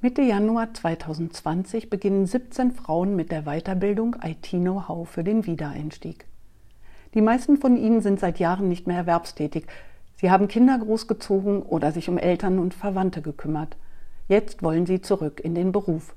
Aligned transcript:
Mitte 0.00 0.22
Januar 0.22 0.72
2020 0.72 1.90
beginnen 1.90 2.24
17 2.24 2.70
Frauen 2.70 3.16
mit 3.16 3.32
der 3.32 3.42
Weiterbildung 3.46 4.14
IT-Know-how 4.22 5.08
für 5.08 5.24
den 5.24 5.44
Wiedereinstieg. 5.44 6.24
Die 7.14 7.20
meisten 7.20 7.56
von 7.56 7.76
ihnen 7.76 8.00
sind 8.00 8.20
seit 8.20 8.38
Jahren 8.38 8.68
nicht 8.68 8.86
mehr 8.86 8.98
erwerbstätig. 8.98 9.66
Sie 10.14 10.30
haben 10.30 10.46
Kinder 10.46 10.78
großgezogen 10.78 11.62
oder 11.62 11.90
sich 11.90 12.08
um 12.08 12.16
Eltern 12.16 12.60
und 12.60 12.74
Verwandte 12.74 13.22
gekümmert. 13.22 13.76
Jetzt 14.28 14.62
wollen 14.62 14.86
sie 14.86 15.00
zurück 15.00 15.40
in 15.40 15.56
den 15.56 15.72
Beruf, 15.72 16.14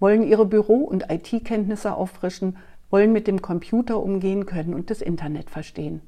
wollen 0.00 0.22
ihre 0.22 0.44
Büro- 0.44 0.84
und 0.84 1.10
IT-Kenntnisse 1.10 1.94
auffrischen, 1.94 2.58
wollen 2.90 3.14
mit 3.14 3.26
dem 3.26 3.40
Computer 3.40 4.02
umgehen 4.02 4.44
können 4.44 4.74
und 4.74 4.90
das 4.90 5.00
Internet 5.00 5.48
verstehen. 5.48 6.02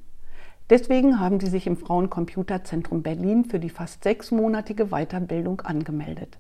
Deswegen 0.69 1.19
haben 1.19 1.41
sie 1.41 1.49
sich 1.49 1.67
im 1.67 1.79
Frauencomputerzentrum 1.79 3.03
Berlin 3.03 3.47
für 3.47 3.59
die 3.59 3.71
fast 3.71 4.05
sechsmonatige 4.05 4.89
Weiterbildung 4.89 5.63
angemeldet. 5.63 6.37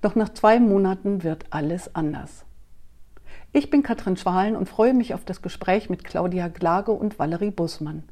Doch 0.00 0.14
nach 0.14 0.30
zwei 0.30 0.60
Monaten 0.60 1.22
wird 1.22 1.46
alles 1.50 1.94
anders. 1.94 2.44
Ich 3.52 3.70
bin 3.70 3.82
Katrin 3.82 4.16
Schwalen 4.16 4.56
und 4.56 4.68
freue 4.68 4.94
mich 4.94 5.14
auf 5.14 5.24
das 5.24 5.40
Gespräch 5.40 5.88
mit 5.88 6.04
Claudia 6.04 6.48
Glage 6.48 6.92
und 6.92 7.18
Valerie 7.18 7.50
Bussmann. 7.50 8.02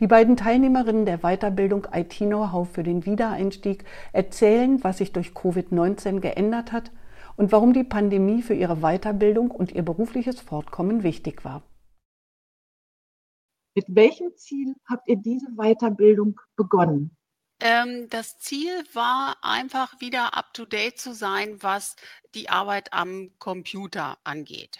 Die 0.00 0.08
beiden 0.08 0.36
Teilnehmerinnen 0.36 1.06
der 1.06 1.18
Weiterbildung 1.18 1.86
IT 1.92 2.16
Know-how 2.16 2.68
für 2.68 2.82
den 2.82 3.06
Wiedereinstieg 3.06 3.84
erzählen, 4.12 4.82
was 4.82 4.98
sich 4.98 5.12
durch 5.12 5.28
Covid-19 5.28 6.18
geändert 6.18 6.72
hat 6.72 6.90
und 7.36 7.52
warum 7.52 7.72
die 7.72 7.84
Pandemie 7.84 8.42
für 8.42 8.54
ihre 8.54 8.76
Weiterbildung 8.76 9.52
und 9.52 9.72
ihr 9.72 9.84
berufliches 9.84 10.40
Fortkommen 10.40 11.04
wichtig 11.04 11.44
war. 11.44 11.62
Mit 13.76 13.86
welchem 13.88 14.34
Ziel 14.36 14.74
habt 14.88 15.08
ihr 15.08 15.16
diese 15.16 15.46
Weiterbildung 15.56 16.40
begonnen? 16.56 17.16
Ähm, 17.60 18.08
das 18.10 18.38
Ziel 18.38 18.84
war 18.92 19.36
einfach 19.42 20.00
wieder 20.00 20.34
up-to-date 20.34 20.98
zu 20.98 21.14
sein, 21.14 21.62
was 21.62 21.96
die 22.34 22.48
Arbeit 22.48 22.92
am 22.92 23.30
Computer 23.38 24.18
angeht. 24.24 24.78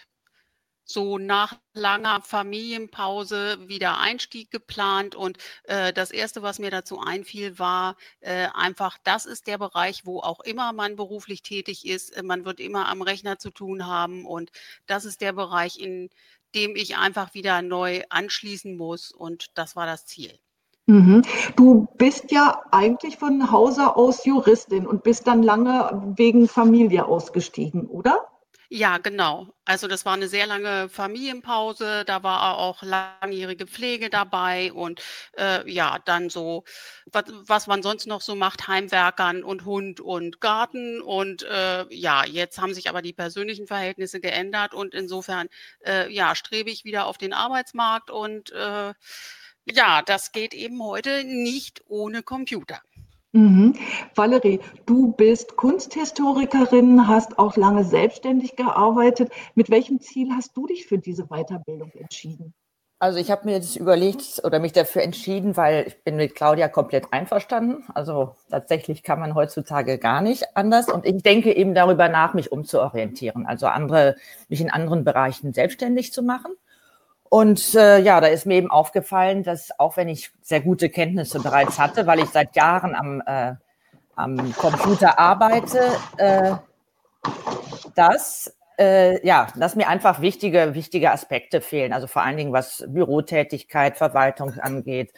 So 0.87 1.17
nach 1.17 1.59
langer 1.73 2.21
Familienpause 2.21 3.67
wieder 3.67 3.99
Einstieg 3.99 4.51
geplant 4.51 5.15
und 5.15 5.37
äh, 5.63 5.93
das 5.93 6.11
Erste, 6.11 6.43
was 6.43 6.59
mir 6.59 6.69
dazu 6.71 6.99
einfiel, 6.99 7.57
war 7.59 7.97
äh, 8.19 8.47
einfach, 8.53 8.97
das 9.03 9.25
ist 9.25 9.47
der 9.47 9.57
Bereich, 9.57 10.05
wo 10.05 10.19
auch 10.21 10.41
immer 10.41 10.73
man 10.73 10.95
beruflich 10.95 11.41
tätig 11.41 11.85
ist. 11.87 12.11
Äh, 12.11 12.23
man 12.23 12.45
wird 12.45 12.59
immer 12.59 12.87
am 12.87 13.01
Rechner 13.01 13.39
zu 13.39 13.49
tun 13.51 13.87
haben 13.87 14.25
und 14.25 14.51
das 14.85 15.05
ist 15.05 15.21
der 15.21 15.33
Bereich, 15.33 15.79
in 15.79 16.09
dem 16.55 16.75
ich 16.75 16.97
einfach 16.97 17.33
wieder 17.33 17.61
neu 17.63 18.03
anschließen 18.09 18.77
muss 18.77 19.11
und 19.11 19.57
das 19.57 19.75
war 19.75 19.87
das 19.87 20.05
Ziel. 20.05 20.39
Mhm. 20.87 21.23
Du 21.55 21.87
bist 21.97 22.31
ja 22.31 22.61
eigentlich 22.71 23.17
von 23.17 23.51
Hause 23.51 23.95
aus 23.95 24.23
Juristin 24.25 24.85
und 24.85 25.03
bist 25.03 25.25
dann 25.25 25.41
lange 25.41 26.13
wegen 26.15 26.47
Familie 26.47 27.05
ausgestiegen, 27.05 27.87
oder? 27.87 28.27
Ja, 28.69 28.97
genau. 28.97 29.47
Also 29.63 29.87
das 29.87 30.05
war 30.05 30.13
eine 30.13 30.27
sehr 30.27 30.47
lange 30.47 30.89
Familienpause. 30.89 32.03
Da 32.05 32.23
war 32.23 32.57
auch 32.57 32.81
langjährige 32.81 33.67
Pflege 33.67 34.09
dabei 34.09 34.73
und 34.73 35.01
äh, 35.37 35.69
ja, 35.71 35.99
dann 36.03 36.29
so, 36.29 36.63
was, 37.11 37.25
was 37.29 37.67
man 37.67 37.83
sonst 37.83 38.07
noch 38.07 38.21
so 38.21 38.35
macht, 38.35 38.67
Heimwerkern 38.67 39.43
und 39.43 39.65
Hund 39.65 40.01
und 40.01 40.41
Garten. 40.41 40.99
Und 41.01 41.43
äh, 41.43 41.85
ja, 41.89 42.25
jetzt 42.25 42.59
haben 42.59 42.73
sich 42.73 42.89
aber 42.89 43.01
die 43.01 43.13
persönlichen 43.13 43.67
Verhältnisse 43.67 44.19
geändert 44.19 44.73
und 44.73 44.93
insofern 44.95 45.47
äh, 45.85 46.11
ja, 46.11 46.35
strebe 46.35 46.69
ich 46.71 46.85
wieder 46.85 47.05
auf 47.05 47.17
den 47.17 47.33
Arbeitsmarkt 47.33 48.09
und 48.09 48.51
äh, 48.51 48.93
ja, 49.65 50.01
das 50.05 50.31
geht 50.31 50.53
eben 50.53 50.81
heute 50.83 51.23
nicht 51.23 51.83
ohne 51.87 52.23
Computer. 52.23 52.81
Mhm. 53.35 53.75
Valerie, 54.15 54.61
du 54.85 55.11
bist 55.11 55.57
Kunsthistorikerin, 55.57 57.07
hast 57.07 57.37
auch 57.37 57.57
lange 57.57 57.83
selbstständig 57.83 58.55
gearbeitet. 58.55 59.29
Mit 59.55 59.69
welchem 59.69 59.99
Ziel 59.99 60.29
hast 60.31 60.55
du 60.55 60.67
dich 60.67 60.85
für 60.87 60.99
diese 60.99 61.25
Weiterbildung 61.25 61.91
entschieden? 61.91 62.53
Also 62.97 63.19
ich 63.19 63.29
habe 63.29 63.45
mir 63.45 63.59
das 63.59 63.75
überlegt 63.75 64.41
oder 64.45 64.59
mich 64.59 64.71
dafür 64.71 65.01
entschieden, 65.01 65.57
weil 65.57 65.85
ich 65.87 66.01
bin 66.05 66.15
mit 66.15 66.33
Claudia 66.33 66.69
komplett 66.69 67.11
einverstanden. 67.11 67.83
Also 67.93 68.35
tatsächlich 68.49 69.03
kann 69.03 69.19
man 69.19 69.35
heutzutage 69.35 69.97
gar 69.97 70.21
nicht 70.21 70.55
anders. 70.55 70.87
Und 70.87 71.05
ich 71.05 71.21
denke 71.21 71.53
eben 71.53 71.75
darüber 71.75 72.07
nach, 72.07 72.33
mich 72.33 72.53
umzuorientieren, 72.53 73.45
also 73.45 73.67
andere, 73.67 74.15
mich 74.47 74.61
in 74.61 74.71
anderen 74.71 75.03
Bereichen 75.03 75.53
selbstständig 75.53 76.13
zu 76.13 76.23
machen. 76.23 76.53
Und 77.35 77.75
äh, 77.75 77.99
ja, 77.99 78.21
da 78.21 78.27
ist 78.27 78.45
mir 78.45 78.53
eben 78.53 78.71
aufgefallen, 78.71 79.43
dass 79.43 79.77
auch 79.77 79.97
wenn 79.97 80.07
ich 80.07 80.31
sehr 80.41 80.61
gute 80.61 80.87
Kenntnisse 80.87 81.41
bereits 81.41 81.77
hatte, 81.77 82.07
weil 82.07 82.19
ich 82.19 82.29
seit 82.29 82.55
Jahren 82.55 82.95
am, 82.95 83.21
äh, 83.25 83.55
am 84.15 84.53
Computer 84.53 85.19
arbeite, 85.19 85.81
äh, 86.15 86.53
dass, 87.93 88.55
äh, 88.79 89.21
ja, 89.27 89.47
dass 89.57 89.75
mir 89.75 89.89
einfach 89.89 90.21
wichtige, 90.21 90.75
wichtige 90.75 91.11
Aspekte 91.11 91.59
fehlen. 91.59 91.91
Also 91.91 92.07
vor 92.07 92.21
allen 92.21 92.37
Dingen, 92.37 92.53
was 92.53 92.85
Bürotätigkeit, 92.87 93.97
Verwaltung 93.97 94.53
angeht, 94.61 95.11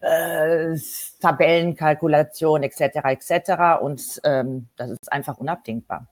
äh, 0.00 0.74
Tabellenkalkulation 1.20 2.62
etc. 2.62 2.80
etc. 3.04 3.82
Und 3.82 4.22
ähm, 4.24 4.68
das 4.76 4.92
ist 4.92 5.12
einfach 5.12 5.36
unabdingbar. 5.36 6.06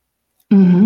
Mhm. 0.51 0.86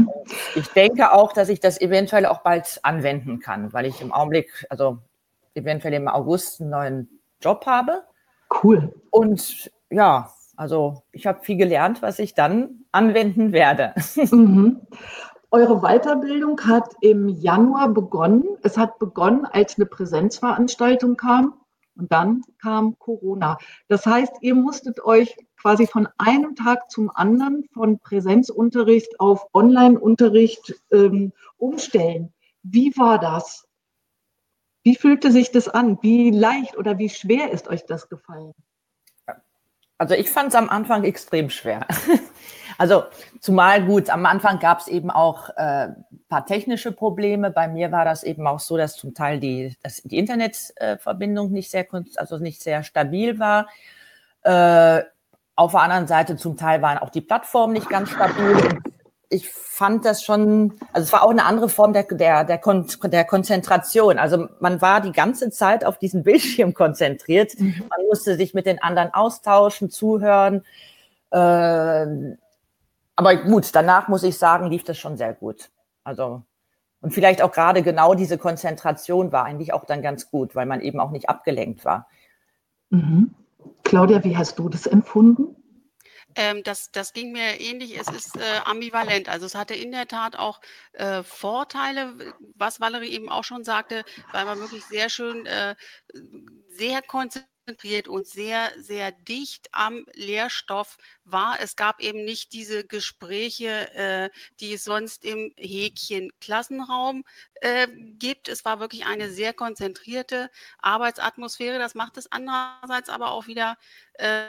Ich 0.55 0.69
denke 0.69 1.13
auch, 1.13 1.33
dass 1.33 1.49
ich 1.49 1.61
das 1.61 1.81
eventuell 1.81 2.27
auch 2.27 2.43
bald 2.43 2.81
anwenden 2.83 3.41
kann, 3.41 3.73
weil 3.73 3.87
ich 3.87 4.01
im 4.01 4.13
Augenblick, 4.13 4.67
also 4.71 4.99
eventuell 5.55 5.95
im 5.95 6.09
August 6.09 6.61
einen 6.61 6.71
neuen 6.71 7.21
Job 7.41 7.67
habe. 7.67 8.05
Cool. 8.63 8.93
Und 9.11 9.71
ja, 9.91 10.33
also 10.57 11.03
ich 11.13 11.27
habe 11.27 11.43
viel 11.43 11.57
gelernt, 11.57 12.03
was 12.03 12.19
ich 12.19 12.35
dann 12.35 12.85
anwenden 12.93 13.53
werde. 13.53 13.95
Mhm. 14.31 14.83
Eure 15.53 15.81
Weiterbildung 15.81 16.61
hat 16.61 16.95
im 17.01 17.29
Januar 17.29 17.89
begonnen. 17.89 18.45
Es 18.63 18.79
hat 18.79 19.01
begonnen, 19.01 19.47
als 19.47 19.77
eine 19.77 19.87
Präsenzveranstaltung 19.87 21.17
kam. 21.17 21.55
Und 21.97 22.13
dann 22.13 22.43
kam 22.63 22.97
Corona. 22.99 23.59
Das 23.89 24.07
heißt, 24.07 24.35
ihr 24.43 24.55
musstet 24.55 25.05
euch 25.05 25.37
quasi 25.61 25.87
von 25.87 26.09
einem 26.19 26.55
Tag 26.57 26.91
zum 26.91 27.11
anderen 27.15 27.65
von 27.73 27.99
Präsenzunterricht 27.99 29.21
auf 29.21 29.47
Online-Unterricht 29.53 30.75
ähm, 30.91 31.33
umstellen. 31.59 32.33
Wie 32.63 32.97
war 32.97 33.19
das? 33.19 33.67
Wie 34.83 34.97
fühlte 34.97 35.31
sich 35.31 35.51
das 35.51 35.69
an? 35.69 35.99
Wie 36.03 36.31
leicht 36.31 36.77
oder 36.77 36.99
wie 36.99 37.11
schwer 37.11 37.51
ist 37.51 37.69
euch 37.69 37.85
das 37.85 38.09
gefallen? 38.09 38.53
Also 39.99 40.15
ich 40.15 40.31
fand 40.31 40.49
es 40.49 40.55
am 40.55 40.71
Anfang 40.71 41.05
extrem 41.05 41.51
schwer. 41.51 41.87
Also 42.79 43.05
zumal 43.41 43.85
gut, 43.85 44.09
am 44.09 44.25
Anfang 44.25 44.59
gab 44.59 44.81
es 44.81 44.89
eben 44.89 45.11
auch 45.11 45.51
äh, 45.51 45.89
paar 46.31 46.47
technische 46.47 46.93
Probleme. 46.93 47.51
Bei 47.51 47.69
mir 47.69 47.93
war 47.93 48.07
das 48.07 48.23
eben 48.23 48.47
auch 48.47 48.59
so, 48.59 48.79
dass 48.79 48.97
zum 48.97 49.13
Teil 49.13 49.39
die, 49.39 49.77
dass 49.83 49.97
die 49.97 50.17
Internetverbindung 50.17 51.53
nicht 51.53 51.71
sehr, 51.71 51.87
also 52.17 52.39
nicht 52.39 52.63
sehr 52.63 52.83
stabil 52.83 53.39
war. 53.39 53.69
Äh, 54.45 55.03
auf 55.61 55.73
der 55.73 55.83
anderen 55.83 56.07
Seite 56.07 56.37
zum 56.37 56.57
Teil 56.57 56.81
waren 56.81 56.97
auch 56.97 57.11
die 57.11 57.21
Plattformen 57.21 57.75
nicht 57.75 57.91
ganz 57.91 58.09
stabil. 58.09 58.81
Ich 59.29 59.51
fand 59.51 60.07
das 60.07 60.25
schon, 60.25 60.73
also 60.95 61.05
es 61.05 61.13
war 61.13 61.23
auch 61.23 61.31
eine 61.31 61.45
andere 61.45 61.69
Form 61.69 61.93
der, 61.93 62.05
der, 62.05 62.45
der, 62.45 62.57
Kon 62.57 62.87
der 63.05 63.25
Konzentration. 63.25 64.19
Also 64.19 64.49
man 64.61 64.81
war 64.81 65.03
die 65.03 65.13
ganze 65.13 65.51
Zeit 65.51 65.85
auf 65.85 65.99
diesen 65.99 66.23
Bildschirm 66.23 66.73
konzentriert. 66.73 67.59
Mhm. 67.59 67.85
Man 67.91 68.07
musste 68.09 68.37
sich 68.37 68.55
mit 68.55 68.65
den 68.65 68.83
anderen 68.83 69.13
austauschen, 69.13 69.91
zuhören. 69.91 70.65
Äh, 71.31 72.07
aber 73.17 73.37
gut, 73.45 73.69
danach 73.75 74.09
muss 74.09 74.23
ich 74.23 74.39
sagen, 74.39 74.71
lief 74.71 74.85
das 74.85 74.97
schon 74.97 75.19
sehr 75.19 75.35
gut. 75.35 75.71
Also, 76.05 76.43
und 77.03 77.13
vielleicht 77.13 77.43
auch 77.43 77.53
gerade 77.53 77.83
genau 77.83 78.15
diese 78.15 78.39
Konzentration 78.39 79.31
war 79.31 79.45
eigentlich 79.45 79.75
auch 79.75 79.85
dann 79.85 80.01
ganz 80.01 80.31
gut, 80.31 80.55
weil 80.55 80.65
man 80.65 80.81
eben 80.81 81.01
auch 81.01 81.11
nicht 81.11 81.29
abgelenkt 81.29 81.85
war. 81.85 82.09
Mhm. 82.89 83.35
Claudia, 83.85 84.23
wie 84.25 84.37
hast 84.37 84.59
du 84.59 84.69
das 84.69 84.87
empfunden? 84.87 85.57
Ähm, 86.37 86.63
das, 86.63 86.93
das 86.93 87.13
ging 87.13 87.33
mir 87.33 87.61
ähnlich. 87.61 87.99
Es 87.99 88.09
ist 88.09 88.37
äh, 88.37 88.61
ambivalent. 88.65 89.29
Also 89.29 89.47
es 89.47 89.55
hatte 89.55 89.75
in 89.75 89.91
der 89.91 90.07
Tat 90.07 90.37
auch 90.37 90.61
äh, 90.93 91.23
Vorteile, 91.23 92.15
was 92.55 92.81
Valerie 92.81 93.11
eben 93.11 93.29
auch 93.29 93.45
schon 93.45 93.65
sagte, 93.65 94.05
weil 94.33 94.45
man 94.45 94.61
wirklich 94.61 94.85
sehr 94.85 95.09
schön, 95.09 95.47
äh, 95.47 95.75
sehr 96.69 97.03
konzentriert 97.03 97.51
konzentriert 97.71 98.09
und 98.09 98.27
sehr, 98.27 98.73
sehr 98.79 99.13
dicht 99.13 99.69
am 99.73 100.05
Lehrstoff 100.15 100.97
war. 101.25 101.59
Es 101.61 101.77
gab 101.77 102.01
eben 102.01 102.25
nicht 102.25 102.53
diese 102.53 102.85
Gespräche, 102.85 103.93
äh, 103.95 104.31
die 104.59 104.75
es 104.75 104.85
sonst 104.85 105.25
im 105.25 105.53
Häkchen 105.57 106.33
Klassenraum 106.41 107.25
äh, 107.61 107.87
gibt. 108.19 108.49
Es 108.49 108.65
war 108.65 108.81
wirklich 108.81 109.07
eine 109.07 109.31
sehr 109.31 109.53
konzentrierte 109.53 110.51
Arbeitsatmosphäre. 110.79 111.79
Das 111.79 111.95
macht 111.95 112.17
es 112.17 112.31
andererseits 112.33 113.09
aber 113.09 113.31
auch 113.31 113.47
wieder 113.47 113.77
äh, 114.15 114.47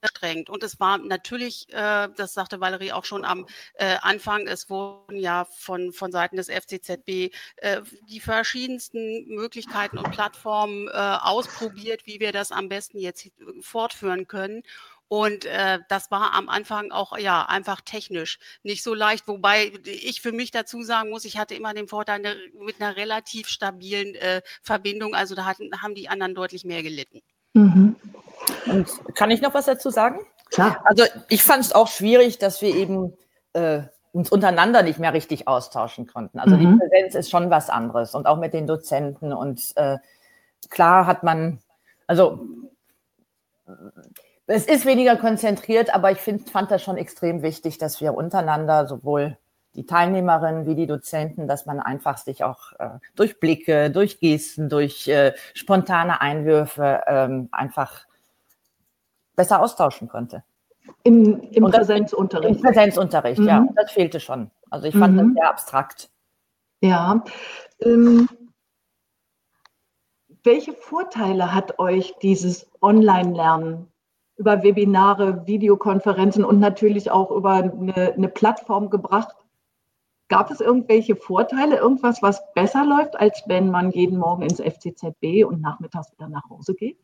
anstrengend. 0.00 0.50
Und 0.50 0.62
es 0.62 0.80
war 0.80 0.98
natürlich, 0.98 1.68
äh, 1.72 2.08
das 2.16 2.34
sagte 2.34 2.60
Valerie 2.60 2.92
auch 2.92 3.04
schon 3.04 3.24
am 3.24 3.46
äh, 3.74 3.96
Anfang, 4.02 4.46
es 4.46 4.70
wurden 4.70 5.18
ja 5.18 5.44
von, 5.44 5.92
von 5.92 6.12
Seiten 6.12 6.36
des 6.36 6.48
FCZB 6.48 7.32
äh, 7.56 7.82
die 8.08 8.20
verschiedensten 8.20 9.26
Möglichkeiten 9.26 9.98
und 9.98 10.10
Plattformen 10.10 10.88
äh, 10.88 10.90
ausprobiert, 10.92 12.06
wie 12.06 12.20
wir 12.20 12.32
das 12.32 12.52
am 12.52 12.68
besten 12.68 12.98
jetzt 12.98 13.30
fortführen 13.60 14.26
können. 14.26 14.62
Und 15.08 15.46
äh, 15.46 15.78
das 15.88 16.10
war 16.10 16.34
am 16.34 16.50
Anfang 16.50 16.90
auch 16.90 17.16
ja 17.16 17.46
einfach 17.46 17.80
technisch 17.80 18.38
nicht 18.62 18.82
so 18.82 18.92
leicht, 18.92 19.26
wobei 19.26 19.72
ich 19.84 20.20
für 20.20 20.32
mich 20.32 20.50
dazu 20.50 20.82
sagen 20.82 21.08
muss, 21.08 21.24
ich 21.24 21.38
hatte 21.38 21.54
immer 21.54 21.72
den 21.72 21.88
Vorteil 21.88 22.16
eine, 22.16 22.36
mit 22.60 22.80
einer 22.80 22.94
relativ 22.94 23.48
stabilen 23.48 24.14
äh, 24.16 24.42
Verbindung. 24.62 25.14
Also 25.14 25.34
da 25.34 25.46
hatten, 25.46 25.70
haben 25.80 25.94
die 25.94 26.10
anderen 26.10 26.34
deutlich 26.34 26.64
mehr 26.64 26.82
gelitten. 26.82 27.22
Mhm. 27.54 27.96
Und 28.66 28.88
kann 29.14 29.30
ich 29.30 29.40
noch 29.40 29.54
was 29.54 29.66
dazu 29.66 29.90
sagen? 29.90 30.20
Klar. 30.50 30.80
Also 30.84 31.04
ich 31.28 31.42
fand 31.42 31.64
es 31.64 31.72
auch 31.72 31.88
schwierig, 31.88 32.38
dass 32.38 32.62
wir 32.62 32.74
eben 32.74 33.12
äh, 33.52 33.82
uns 34.12 34.30
untereinander 34.30 34.82
nicht 34.82 34.98
mehr 34.98 35.12
richtig 35.12 35.46
austauschen 35.46 36.06
konnten. 36.06 36.38
Also 36.38 36.56
mhm. 36.56 36.60
die 36.60 36.78
Präsenz 36.78 37.14
ist 37.14 37.30
schon 37.30 37.50
was 37.50 37.70
anderes 37.70 38.14
und 38.14 38.26
auch 38.26 38.38
mit 38.38 38.54
den 38.54 38.66
Dozenten. 38.66 39.32
Und 39.32 39.72
äh, 39.76 39.98
klar 40.70 41.06
hat 41.06 41.22
man, 41.22 41.58
also 42.06 42.40
es 44.46 44.64
ist 44.66 44.86
weniger 44.86 45.16
konzentriert, 45.16 45.94
aber 45.94 46.10
ich 46.10 46.18
find, 46.18 46.48
fand 46.48 46.70
das 46.70 46.82
schon 46.82 46.96
extrem 46.96 47.42
wichtig, 47.42 47.78
dass 47.78 48.00
wir 48.00 48.14
untereinander 48.14 48.86
sowohl 48.86 49.36
die 49.74 49.84
Teilnehmerinnen 49.84 50.66
wie 50.66 50.74
die 50.74 50.86
Dozenten, 50.86 51.46
dass 51.46 51.66
man 51.66 51.78
einfach 51.78 52.16
sich 52.16 52.42
auch 52.42 52.72
äh, 52.78 52.88
durch 53.14 53.38
Blicke, 53.38 53.90
durch 53.90 54.18
Gesten, 54.18 54.68
durch 54.68 55.06
äh, 55.06 55.34
spontane 55.54 56.20
Einwürfe 56.20 57.02
ähm, 57.06 57.48
einfach 57.52 58.07
besser 59.38 59.62
austauschen 59.62 60.08
konnte. 60.08 60.42
Im, 61.04 61.40
im 61.52 61.64
Präsenzunterricht. 61.64 62.56
Im 62.56 62.60
Präsenzunterricht, 62.60 63.40
mhm. 63.40 63.46
ja. 63.46 63.66
Das 63.76 63.92
fehlte 63.92 64.20
schon. 64.20 64.50
Also 64.68 64.88
ich 64.88 64.96
fand 64.96 65.14
mhm. 65.14 65.18
das 65.18 65.34
sehr 65.34 65.48
abstrakt. 65.48 66.10
Ja. 66.80 67.24
Ähm, 67.80 68.28
welche 70.42 70.72
Vorteile 70.72 71.54
hat 71.54 71.78
euch 71.78 72.14
dieses 72.20 72.68
Online-Lernen 72.82 73.88
über 74.36 74.62
Webinare, 74.62 75.46
Videokonferenzen 75.46 76.44
und 76.44 76.58
natürlich 76.58 77.10
auch 77.10 77.30
über 77.30 77.54
eine, 77.54 78.14
eine 78.14 78.28
Plattform 78.28 78.90
gebracht. 78.90 79.36
Gab 80.28 80.50
es 80.50 80.60
irgendwelche 80.60 81.16
Vorteile, 81.16 81.76
irgendwas, 81.76 82.22
was 82.22 82.42
besser 82.54 82.84
läuft, 82.84 83.18
als 83.18 83.42
wenn 83.46 83.70
man 83.70 83.90
jeden 83.92 84.18
Morgen 84.18 84.42
ins 84.42 84.60
FCZB 84.60 85.44
und 85.46 85.60
nachmittags 85.60 86.12
wieder 86.12 86.28
nach 86.28 86.48
Hause 86.50 86.74
geht? 86.74 86.98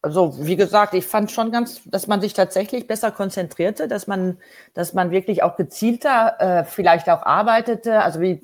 Also 0.00 0.46
wie 0.46 0.56
gesagt, 0.56 0.94
ich 0.94 1.06
fand 1.06 1.32
schon 1.32 1.50
ganz, 1.50 1.80
dass 1.84 2.06
man 2.06 2.20
sich 2.20 2.32
tatsächlich 2.32 2.86
besser 2.86 3.10
konzentrierte, 3.10 3.88
dass 3.88 4.06
man, 4.06 4.38
dass 4.74 4.94
man 4.94 5.10
wirklich 5.10 5.42
auch 5.42 5.56
gezielter 5.56 6.36
äh, 6.40 6.64
vielleicht 6.64 7.10
auch 7.10 7.22
arbeitete. 7.22 8.00
Also 8.02 8.20
wie, 8.20 8.40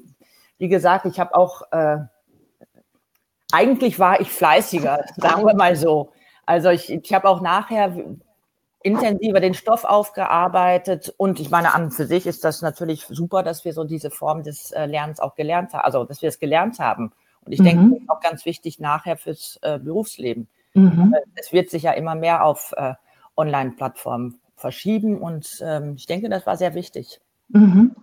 wie 0.59 0.69
gesagt, 0.69 1.07
ich 1.07 1.21
habe 1.21 1.35
auch 1.35 1.63
äh, 1.71 1.99
eigentlich 3.53 4.01
war 4.01 4.21
ich 4.21 4.31
fleißiger, 4.31 5.05
sagen 5.17 5.47
wir 5.47 5.55
mal 5.55 5.77
so. 5.77 6.11
Also 6.45 6.71
ich, 6.71 6.91
ich 6.91 7.15
habe 7.15 7.29
auch 7.29 7.41
nachher 7.41 7.95
intensiver 8.83 9.41
den 9.41 9.55
Stoff 9.55 9.85
aufgearbeitet 9.85 11.15
und 11.17 11.41
ich 11.41 11.51
meine, 11.51 11.73
an 11.73 11.85
und 11.85 11.91
für 11.93 12.07
sich 12.07 12.27
ist 12.27 12.45
das 12.45 12.61
natürlich 12.63 13.07
super, 13.09 13.43
dass 13.43 13.65
wir 13.65 13.73
so 13.73 13.85
diese 13.85 14.11
Form 14.11 14.43
des 14.43 14.73
äh, 14.73 14.87
Lernens 14.87 15.21
auch 15.21 15.37
gelernt 15.37 15.73
haben, 15.73 15.85
also 15.85 16.05
dass 16.05 16.21
wir 16.21 16.29
es 16.29 16.39
gelernt 16.39 16.81
haben. 16.81 17.13
Und 17.45 17.53
ich 17.53 17.61
mhm. 17.61 17.65
denke, 17.65 17.91
das 17.91 18.03
ist 18.03 18.11
auch 18.11 18.21
ganz 18.21 18.45
wichtig 18.45 18.81
nachher 18.81 19.17
fürs 19.17 19.59
äh, 19.63 19.79
Berufsleben. 19.79 20.49
Mhm. 20.75 21.15
Es 21.35 21.53
wird 21.53 21.71
sich 21.71 21.85
ja 21.85 21.93
immer 21.93 22.15
mehr 22.15 22.45
auf 22.45 22.75
äh, 22.77 22.95
Online-Plattformen 23.37 24.41
verschieben 24.57 25.21
und 25.21 25.49
ähm, 25.61 25.95
ich 25.97 26.07
denke, 26.07 26.29
das 26.29 26.47
war 26.47 26.57
sehr 26.57 26.75
wichtig. 26.75 27.21
Mhm. 27.49 27.95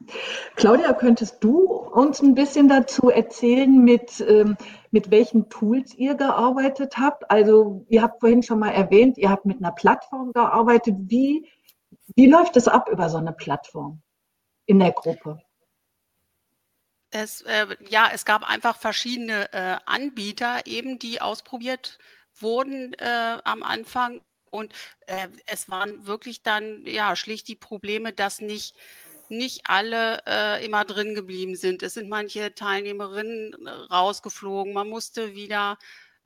Claudia, 0.55 0.93
könntest 0.93 1.43
du 1.43 1.65
uns 1.67 2.21
ein 2.21 2.35
bisschen 2.35 2.69
dazu 2.69 3.09
erzählen, 3.09 3.83
mit, 3.83 4.21
ähm, 4.21 4.55
mit 4.91 5.11
welchen 5.11 5.49
Tools 5.49 5.93
ihr 5.95 6.15
gearbeitet 6.15 6.97
habt? 6.97 7.29
Also 7.29 7.85
ihr 7.89 8.01
habt 8.01 8.19
vorhin 8.19 8.43
schon 8.43 8.59
mal 8.59 8.69
erwähnt, 8.69 9.17
ihr 9.17 9.29
habt 9.29 9.45
mit 9.45 9.57
einer 9.57 9.71
Plattform 9.71 10.31
gearbeitet. 10.31 10.95
Wie, 11.07 11.49
wie 12.15 12.27
läuft 12.27 12.55
es 12.55 12.67
ab 12.67 12.87
über 12.89 13.09
so 13.09 13.17
eine 13.17 13.33
Plattform 13.33 14.01
in 14.65 14.79
der 14.79 14.91
Gruppe? 14.91 15.41
Es, 17.09 17.41
äh, 17.41 17.67
ja, 17.89 18.09
es 18.13 18.23
gab 18.23 18.49
einfach 18.49 18.77
verschiedene 18.77 19.51
äh, 19.51 19.77
Anbieter 19.85 20.65
eben, 20.65 20.97
die 20.97 21.19
ausprobiert 21.19 21.97
wurden 22.41 22.93
äh, 22.95 23.37
am 23.43 23.63
Anfang. 23.63 24.21
Und 24.49 24.73
äh, 25.07 25.29
es 25.45 25.69
waren 25.69 26.05
wirklich 26.07 26.43
dann 26.43 26.85
ja 26.85 27.15
schlicht 27.15 27.47
die 27.47 27.55
Probleme, 27.55 28.11
dass 28.13 28.41
nicht 28.41 28.75
nicht 29.29 29.61
alle 29.65 30.21
äh, 30.27 30.65
immer 30.65 30.83
drin 30.83 31.15
geblieben 31.15 31.55
sind. 31.55 31.83
Es 31.83 31.93
sind 31.93 32.09
manche 32.09 32.53
Teilnehmerinnen 32.53 33.65
äh, 33.65 33.69
rausgeflogen. 33.69 34.73
Man 34.73 34.89
musste 34.89 35.35
wieder 35.35 35.77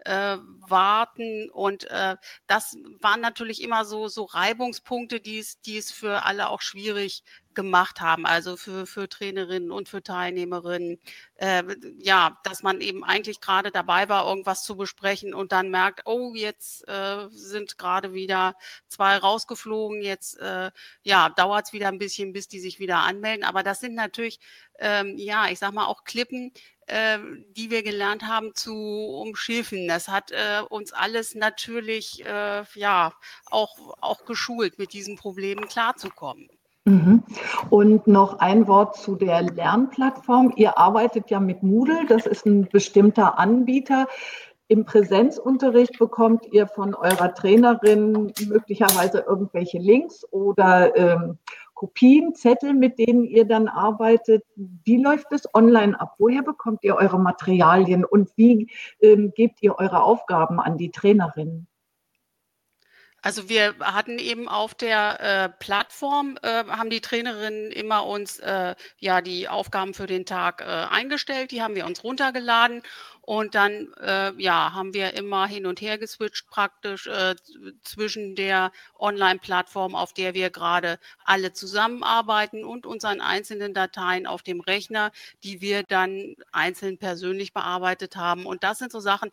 äh, 0.06 0.38
warten. 0.68 1.50
Und 1.52 1.90
äh, 1.92 2.18
das 2.48 2.78
waren 3.02 3.22
natürlich 3.22 3.62
immer 3.62 3.86
so, 3.86 4.08
so 4.08 4.24
Reibungspunkte, 4.24 5.20
die 5.20 5.40
es, 5.40 5.62
die 5.62 5.78
es 5.78 5.92
für 5.92 6.26
alle 6.26 6.50
auch 6.50 6.62
schwierig 6.62 7.24
gemacht 7.56 8.02
haben, 8.02 8.26
also 8.26 8.58
für, 8.58 8.86
für 8.86 9.10
Trainerinnen 9.10 9.72
und 9.72 9.90
für 9.90 10.04
Teilnehmerinnen. 10.04 11.00
Äh, 11.36 11.64
ja, 12.00 12.40
dass 12.44 12.64
man 12.64 12.82
eben 12.82 13.04
eigentlich 13.04 13.42
gerade 13.42 13.72
dabei 13.72 14.10
war, 14.10 14.28
irgendwas 14.28 14.64
zu 14.64 14.78
besprechen 14.78 15.34
und 15.34 15.52
dann 15.52 15.70
merkt, 15.70 16.02
oh, 16.06 16.34
jetzt 16.36 16.88
äh, 16.88 17.28
sind 17.32 17.78
gerade 17.78 18.14
wieder 18.14 18.56
zwei 18.88 19.18
rausgeflogen, 19.18 20.02
jetzt 20.02 20.40
äh, 20.40 20.72
ja, 21.04 21.30
dauert 21.30 21.68
es 21.68 21.74
wieder 21.74 21.88
ein 21.90 22.00
bisschen, 22.00 22.34
bis 22.34 22.48
die 22.48 22.60
sich 22.60 22.80
wieder 22.80 22.98
anmelden. 23.00 23.44
Aber 23.44 23.64
das 23.64 23.80
sind 23.80 23.96
natürlich, 23.96 24.40
ähm, 24.80 25.18
ja, 25.18 25.48
ich 25.50 25.60
sag 25.60 25.74
mal 25.74 25.86
auch 25.86 26.04
Klippen, 26.04 26.52
äh, 26.88 27.18
die 27.50 27.72
wir 27.72 27.84
gelernt 27.84 28.24
haben 28.24 28.54
zu 28.56 28.74
umschiffen. 28.74 29.88
Das 29.88 30.08
hat 30.08 30.32
äh, 30.32 30.62
uns 30.70 30.94
alles 30.94 31.36
natürlich 31.36 32.24
äh, 32.26 32.64
ja 32.76 33.14
auch, 33.46 33.98
auch 34.02 34.26
geschult, 34.26 34.78
mit 34.80 34.94
diesen 34.94 35.16
Problemen 35.16 35.68
klarzukommen. 35.68 36.50
Mhm. 36.86 37.24
Und 37.72 38.06
noch 38.06 38.40
ein 38.40 38.68
Wort 38.68 38.96
zu 38.96 39.16
der 39.16 39.42
Lernplattform. 39.42 40.54
Ihr 40.56 40.78
arbeitet 40.78 41.32
ja 41.32 41.40
mit 41.40 41.64
Moodle, 41.64 42.06
das 42.08 42.28
ist 42.28 42.46
ein 42.46 42.70
bestimmter 42.70 43.40
Anbieter. 43.40 44.08
Im 44.68 44.86
Präsenzunterricht 44.86 45.98
bekommt 45.98 46.46
ihr 46.52 46.68
von 46.68 46.94
eurer 46.94 47.34
Trainerin 47.34 48.34
möglicherweise 48.48 49.20
irgendwelche 49.28 49.80
Links 49.80 50.26
oder 50.32 50.96
ähm, 50.96 51.38
Kopien, 51.74 52.34
Zettel, 52.36 52.74
mit 52.74 52.98
denen 52.98 53.26
ihr 53.26 53.46
dann 53.46 53.68
arbeitet. 53.68 54.44
Wie 54.56 54.98
läuft 54.98 55.32
es 55.32 55.54
online 55.54 56.00
ab? 56.00 56.16
Woher 56.18 56.42
bekommt 56.42 56.84
ihr 56.84 56.96
eure 56.96 57.20
Materialien 57.20 58.06
und 58.06 58.30
wie 58.38 58.70
ähm, 59.02 59.34
gebt 59.36 59.62
ihr 59.62 59.78
eure 59.78 60.02
Aufgaben 60.02 60.60
an 60.60 60.78
die 60.78 60.90
Trainerinnen? 60.92 61.68
Also 63.26 63.50
wir 63.50 63.74
hatten 63.80 64.20
eben 64.20 64.48
auf 64.48 64.76
der 64.76 65.20
äh, 65.20 65.50
Plattform, 65.50 66.38
äh, 66.44 66.64
haben 66.66 66.92
die 66.92 67.02
Trainerinnen 67.02 67.72
immer 67.72 68.06
uns 68.06 68.38
äh, 68.38 68.76
ja 69.00 69.22
die 69.22 69.48
Aufgaben 69.50 69.96
für 69.96 70.06
den 70.06 70.28
Tag 70.28 70.62
äh, 70.62 70.66
eingestellt, 70.66 71.50
die 71.50 71.64
haben 71.64 71.74
wir 71.74 71.88
uns 71.88 72.04
runtergeladen 72.04 72.84
und 73.22 73.56
dann 73.56 73.92
äh, 74.00 74.32
ja 74.40 74.74
haben 74.74 74.94
wir 74.94 75.16
immer 75.16 75.48
hin 75.48 75.66
und 75.66 75.82
her 75.82 75.98
geswitcht 75.98 76.46
praktisch 76.52 77.08
äh, 77.08 77.34
zwischen 77.82 78.36
der 78.36 78.72
Online-Plattform, 79.00 79.96
auf 79.96 80.14
der 80.14 80.36
wir 80.36 80.52
gerade 80.52 81.00
alle 81.24 81.52
zusammenarbeiten 81.52 82.64
und 82.64 82.86
unseren 82.86 83.22
einzelnen 83.22 83.74
Dateien 83.74 84.28
auf 84.28 84.44
dem 84.44 84.62
Rechner, 84.62 85.12
die 85.44 85.62
wir 85.62 85.82
dann 85.82 86.36
einzeln 86.52 87.00
persönlich 87.00 87.54
bearbeitet 87.54 88.18
haben. 88.18 88.46
Und 88.46 88.64
das 88.64 88.78
sind 88.78 88.92
so 88.92 89.00
Sachen, 89.00 89.32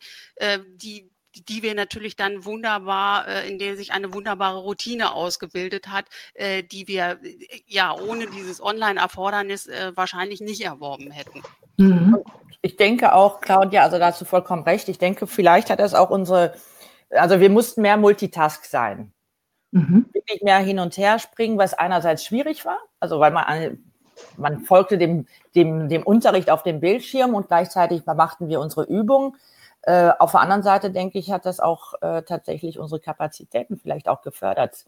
die 0.77 1.11
die 1.35 1.63
wir 1.63 1.75
natürlich 1.75 2.15
dann 2.15 2.45
wunderbar, 2.45 3.27
äh, 3.27 3.49
in 3.49 3.59
der 3.59 3.75
sich 3.75 3.91
eine 3.91 4.13
wunderbare 4.13 4.59
Routine 4.59 5.13
ausgebildet 5.13 5.87
hat, 5.87 6.05
äh, 6.33 6.63
die 6.63 6.87
wir 6.87 7.19
äh, 7.23 7.37
ja 7.67 7.95
ohne 7.95 8.27
dieses 8.27 8.61
Online-Erfordernis 8.61 9.69
wahrscheinlich 9.95 10.41
nicht 10.41 10.61
erworben 10.61 11.11
hätten. 11.11 11.41
Mhm. 11.77 12.17
Ich 12.61 12.75
denke 12.77 13.13
auch, 13.13 13.41
Claudia, 13.41 13.83
also 13.83 13.99
dazu 13.99 14.25
vollkommen 14.25 14.63
recht. 14.63 14.87
Ich 14.89 14.97
denke, 14.97 15.27
vielleicht 15.27 15.69
hat 15.69 15.79
das 15.79 15.93
auch 15.93 16.09
unsere, 16.09 16.53
also 17.09 17.39
wir 17.39 17.49
mussten 17.49 17.81
mehr 17.81 17.97
Multitask 17.97 18.65
sein. 18.65 19.11
Mhm. 19.71 20.05
Wirklich 20.13 20.43
mehr 20.43 20.59
hin 20.59 20.79
und 20.79 20.97
her 20.97 21.19
springen, 21.19 21.57
was 21.57 21.73
einerseits 21.73 22.23
schwierig 22.23 22.63
war, 22.63 22.77
also 22.99 23.19
weil 23.19 23.31
man, 23.31 23.79
man 24.37 24.61
folgte 24.61 24.97
dem, 24.97 25.27
dem, 25.55 25.89
dem 25.89 26.03
Unterricht 26.03 26.49
auf 26.49 26.63
dem 26.63 26.79
Bildschirm 26.79 27.33
und 27.33 27.47
gleichzeitig 27.47 28.05
machten 28.05 28.47
wir 28.47 28.59
unsere 28.59 28.83
Übungen. 28.83 29.35
Äh, 29.83 30.11
auf 30.17 30.31
der 30.31 30.41
anderen 30.41 30.63
Seite 30.63 30.91
denke 30.91 31.19
ich, 31.19 31.31
hat 31.31 31.45
das 31.45 31.59
auch 31.59 31.93
äh, 32.01 32.23
tatsächlich 32.23 32.79
unsere 32.79 33.01
Kapazitäten 33.01 33.77
vielleicht 33.77 34.07
auch 34.07 34.21
gefördert, 34.21 34.85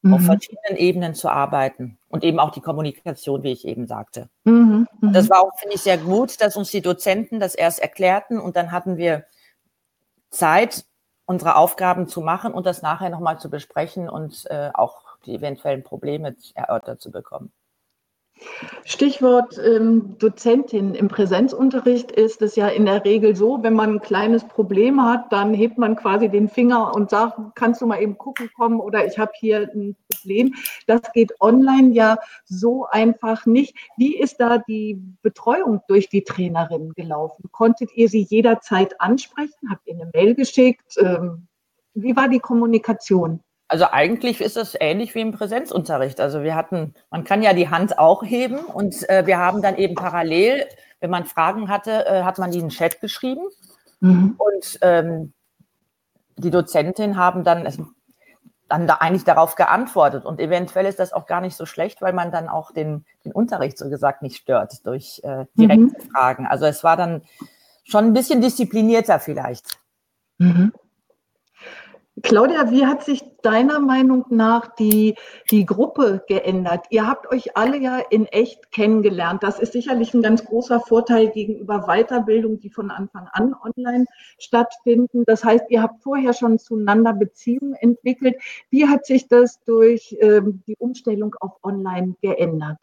mhm. 0.00 0.14
auf 0.14 0.22
verschiedenen 0.22 0.76
Ebenen 0.76 1.14
zu 1.14 1.28
arbeiten 1.28 1.98
und 2.08 2.24
eben 2.24 2.38
auch 2.38 2.50
die 2.50 2.62
Kommunikation, 2.62 3.42
wie 3.42 3.52
ich 3.52 3.66
eben 3.66 3.86
sagte. 3.86 4.30
Mhm. 4.44 4.86
Mhm. 5.00 5.12
Das 5.12 5.28
war 5.28 5.42
auch, 5.42 5.58
finde 5.58 5.74
ich, 5.74 5.82
sehr 5.82 5.98
gut, 5.98 6.40
dass 6.40 6.56
uns 6.56 6.70
die 6.70 6.80
Dozenten 6.80 7.40
das 7.40 7.54
erst 7.54 7.80
erklärten 7.80 8.40
und 8.40 8.56
dann 8.56 8.72
hatten 8.72 8.96
wir 8.96 9.24
Zeit, 10.30 10.84
unsere 11.26 11.56
Aufgaben 11.56 12.08
zu 12.08 12.22
machen 12.22 12.54
und 12.54 12.64
das 12.64 12.80
nachher 12.80 13.10
nochmal 13.10 13.38
zu 13.38 13.50
besprechen 13.50 14.08
und 14.08 14.46
äh, 14.46 14.70
auch 14.72 15.18
die 15.26 15.34
eventuellen 15.34 15.82
Probleme 15.82 16.36
erörtert 16.54 17.02
zu 17.02 17.10
bekommen. 17.10 17.52
Stichwort 18.84 19.58
ähm, 19.58 20.16
Dozentin. 20.18 20.94
Im 20.94 21.08
Präsenzunterricht 21.08 22.12
ist 22.12 22.42
es 22.42 22.56
ja 22.56 22.68
in 22.68 22.86
der 22.86 23.04
Regel 23.04 23.36
so, 23.36 23.62
wenn 23.62 23.74
man 23.74 23.94
ein 23.94 24.00
kleines 24.00 24.44
Problem 24.44 25.04
hat, 25.04 25.32
dann 25.32 25.54
hebt 25.54 25.78
man 25.78 25.96
quasi 25.96 26.28
den 26.28 26.48
Finger 26.48 26.94
und 26.94 27.10
sagt, 27.10 27.38
kannst 27.54 27.80
du 27.80 27.86
mal 27.86 28.00
eben 28.00 28.16
gucken 28.16 28.50
kommen 28.56 28.80
oder 28.80 29.06
ich 29.06 29.18
habe 29.18 29.32
hier 29.34 29.68
ein 29.74 29.96
Problem. 30.10 30.54
Das 30.86 31.00
geht 31.12 31.40
online 31.40 31.92
ja 31.92 32.18
so 32.44 32.86
einfach 32.86 33.46
nicht. 33.46 33.76
Wie 33.96 34.16
ist 34.16 34.40
da 34.40 34.58
die 34.58 35.00
Betreuung 35.22 35.80
durch 35.88 36.08
die 36.08 36.24
Trainerin 36.24 36.92
gelaufen? 36.94 37.44
Konntet 37.52 37.92
ihr 37.94 38.08
sie 38.08 38.26
jederzeit 38.28 39.00
ansprechen? 39.00 39.70
Habt 39.70 39.86
ihr 39.86 39.94
eine 39.94 40.10
Mail 40.14 40.34
geschickt? 40.34 40.96
Ähm, 40.98 41.48
wie 41.94 42.16
war 42.16 42.28
die 42.28 42.40
Kommunikation? 42.40 43.40
Also 43.68 43.84
eigentlich 43.90 44.40
ist 44.40 44.56
es 44.56 44.74
ähnlich 44.80 45.14
wie 45.14 45.20
im 45.20 45.32
Präsenzunterricht. 45.32 46.20
Also 46.20 46.42
wir 46.42 46.54
hatten, 46.54 46.94
man 47.10 47.24
kann 47.24 47.42
ja 47.42 47.52
die 47.52 47.68
Hand 47.68 47.98
auch 47.98 48.24
heben 48.24 48.58
und 48.58 49.06
äh, 49.10 49.26
wir 49.26 49.38
haben 49.38 49.60
dann 49.60 49.76
eben 49.76 49.94
parallel, 49.94 50.66
wenn 51.00 51.10
man 51.10 51.26
Fragen 51.26 51.68
hatte, 51.68 52.06
äh, 52.06 52.22
hat 52.22 52.38
man 52.38 52.50
die 52.50 52.58
in 52.58 52.64
den 52.64 52.70
Chat 52.70 53.02
geschrieben 53.02 53.42
mhm. 54.00 54.36
und 54.38 54.78
ähm, 54.80 55.34
die 56.38 56.50
Dozentin 56.50 57.18
haben 57.18 57.44
dann, 57.44 57.68
dann 58.68 58.86
da 58.86 58.94
eigentlich 58.94 59.24
darauf 59.24 59.54
geantwortet 59.54 60.24
und 60.24 60.40
eventuell 60.40 60.86
ist 60.86 60.98
das 60.98 61.12
auch 61.12 61.26
gar 61.26 61.42
nicht 61.42 61.56
so 61.56 61.66
schlecht, 61.66 62.00
weil 62.00 62.14
man 62.14 62.32
dann 62.32 62.48
auch 62.48 62.72
den, 62.72 63.04
den 63.26 63.32
Unterricht 63.32 63.76
so 63.76 63.90
gesagt 63.90 64.22
nicht 64.22 64.36
stört 64.38 64.86
durch 64.86 65.20
äh, 65.24 65.44
direkte 65.58 66.02
mhm. 66.02 66.10
Fragen. 66.10 66.46
Also 66.46 66.64
es 66.64 66.82
war 66.84 66.96
dann 66.96 67.22
schon 67.84 68.06
ein 68.06 68.12
bisschen 68.14 68.40
disziplinierter 68.40 69.20
vielleicht. 69.20 69.78
Mhm. 70.38 70.72
Claudia, 72.22 72.70
wie 72.70 72.86
hat 72.86 73.04
sich 73.04 73.22
deiner 73.42 73.80
Meinung 73.80 74.24
nach 74.30 74.74
die, 74.76 75.14
die 75.50 75.66
Gruppe 75.66 76.24
geändert? 76.26 76.86
Ihr 76.90 77.06
habt 77.06 77.30
euch 77.32 77.56
alle 77.56 77.78
ja 77.78 77.98
in 77.98 78.26
echt 78.26 78.72
kennengelernt. 78.72 79.42
Das 79.42 79.58
ist 79.58 79.72
sicherlich 79.72 80.14
ein 80.14 80.22
ganz 80.22 80.44
großer 80.44 80.80
Vorteil 80.80 81.28
gegenüber 81.30 81.86
Weiterbildung, 81.86 82.60
die 82.60 82.70
von 82.70 82.90
Anfang 82.90 83.28
an 83.32 83.54
online 83.62 84.06
stattfinden. 84.38 85.24
Das 85.26 85.44
heißt, 85.44 85.64
ihr 85.68 85.82
habt 85.82 86.02
vorher 86.02 86.32
schon 86.32 86.58
zueinander 86.58 87.12
Beziehungen 87.12 87.74
entwickelt. 87.74 88.36
Wie 88.70 88.86
hat 88.88 89.04
sich 89.06 89.28
das 89.28 89.62
durch 89.64 90.16
ähm, 90.20 90.62
die 90.66 90.76
Umstellung 90.76 91.34
auf 91.40 91.52
online 91.62 92.14
geändert? 92.22 92.78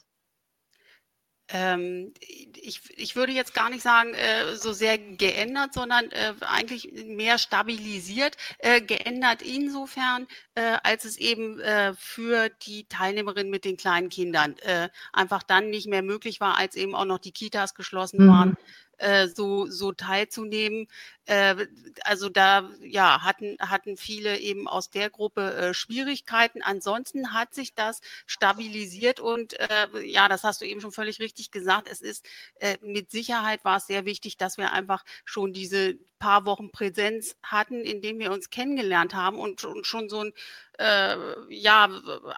Ähm, 1.49 2.13
ich, 2.55 2.81
ich 2.97 3.15
würde 3.15 3.31
jetzt 3.31 3.53
gar 3.53 3.69
nicht 3.69 3.83
sagen, 3.83 4.13
äh, 4.13 4.55
so 4.55 4.73
sehr 4.73 4.97
geändert, 4.97 5.73
sondern 5.73 6.09
äh, 6.11 6.33
eigentlich 6.41 6.91
mehr 7.05 7.37
stabilisiert. 7.37 8.35
Äh, 8.57 8.81
geändert 8.81 9.41
insofern, 9.41 10.27
äh, 10.55 10.77
als 10.83 11.05
es 11.05 11.17
eben 11.17 11.59
äh, 11.59 11.93
für 11.93 12.49
die 12.49 12.85
Teilnehmerin 12.85 13.49
mit 13.49 13.65
den 13.65 13.77
kleinen 13.77 14.09
Kindern 14.09 14.57
äh, 14.59 14.89
einfach 15.13 15.43
dann 15.43 15.69
nicht 15.69 15.87
mehr 15.87 16.01
möglich 16.01 16.39
war, 16.41 16.57
als 16.57 16.75
eben 16.75 16.95
auch 16.95 17.05
noch 17.05 17.19
die 17.19 17.31
Kitas 17.31 17.75
geschlossen 17.75 18.25
mhm. 18.25 18.29
waren, 18.29 18.57
äh, 18.97 19.27
so, 19.27 19.67
so 19.67 19.91
teilzunehmen. 19.91 20.87
Äh, 21.25 21.67
also 22.03 22.29
da 22.29 22.69
ja, 22.81 23.21
hatten, 23.23 23.57
hatten 23.59 23.97
viele 23.97 24.39
eben 24.39 24.67
aus 24.67 24.89
der 24.89 25.09
Gruppe 25.09 25.53
äh, 25.53 25.73
Schwierigkeiten. 25.73 26.61
Ansonsten 26.61 27.33
hat 27.33 27.53
sich 27.53 27.73
das 27.73 28.01
stabilisiert 28.25 29.19
und 29.19 29.59
äh, 29.59 29.87
ja, 30.03 30.27
das 30.27 30.43
hast 30.43 30.61
du 30.61 30.65
eben 30.65 30.81
schon 30.81 30.91
völlig 30.91 31.19
richtig 31.19 31.51
gesagt. 31.51 31.87
Es 31.89 32.01
ist 32.01 32.25
äh, 32.59 32.77
mit 32.81 33.11
Sicherheit 33.11 33.65
war 33.65 33.77
es 33.77 33.87
sehr 33.87 34.05
wichtig, 34.05 34.37
dass 34.37 34.57
wir 34.57 34.71
einfach 34.71 35.03
schon 35.25 35.53
diese 35.53 35.97
paar 36.25 36.45
Wochen 36.47 36.71
Präsenz 36.71 37.35
hatten, 37.43 37.81
in 37.81 38.01
denen 38.01 38.17
wir 38.17 38.31
uns 38.31 38.49
kennengelernt 38.49 39.13
haben 39.13 39.37
und, 39.37 39.63
und 39.63 39.85
schon 39.85 40.09
so 40.09 40.23
ein 40.23 40.33
äh, 40.79 41.15
ja, 41.49 41.87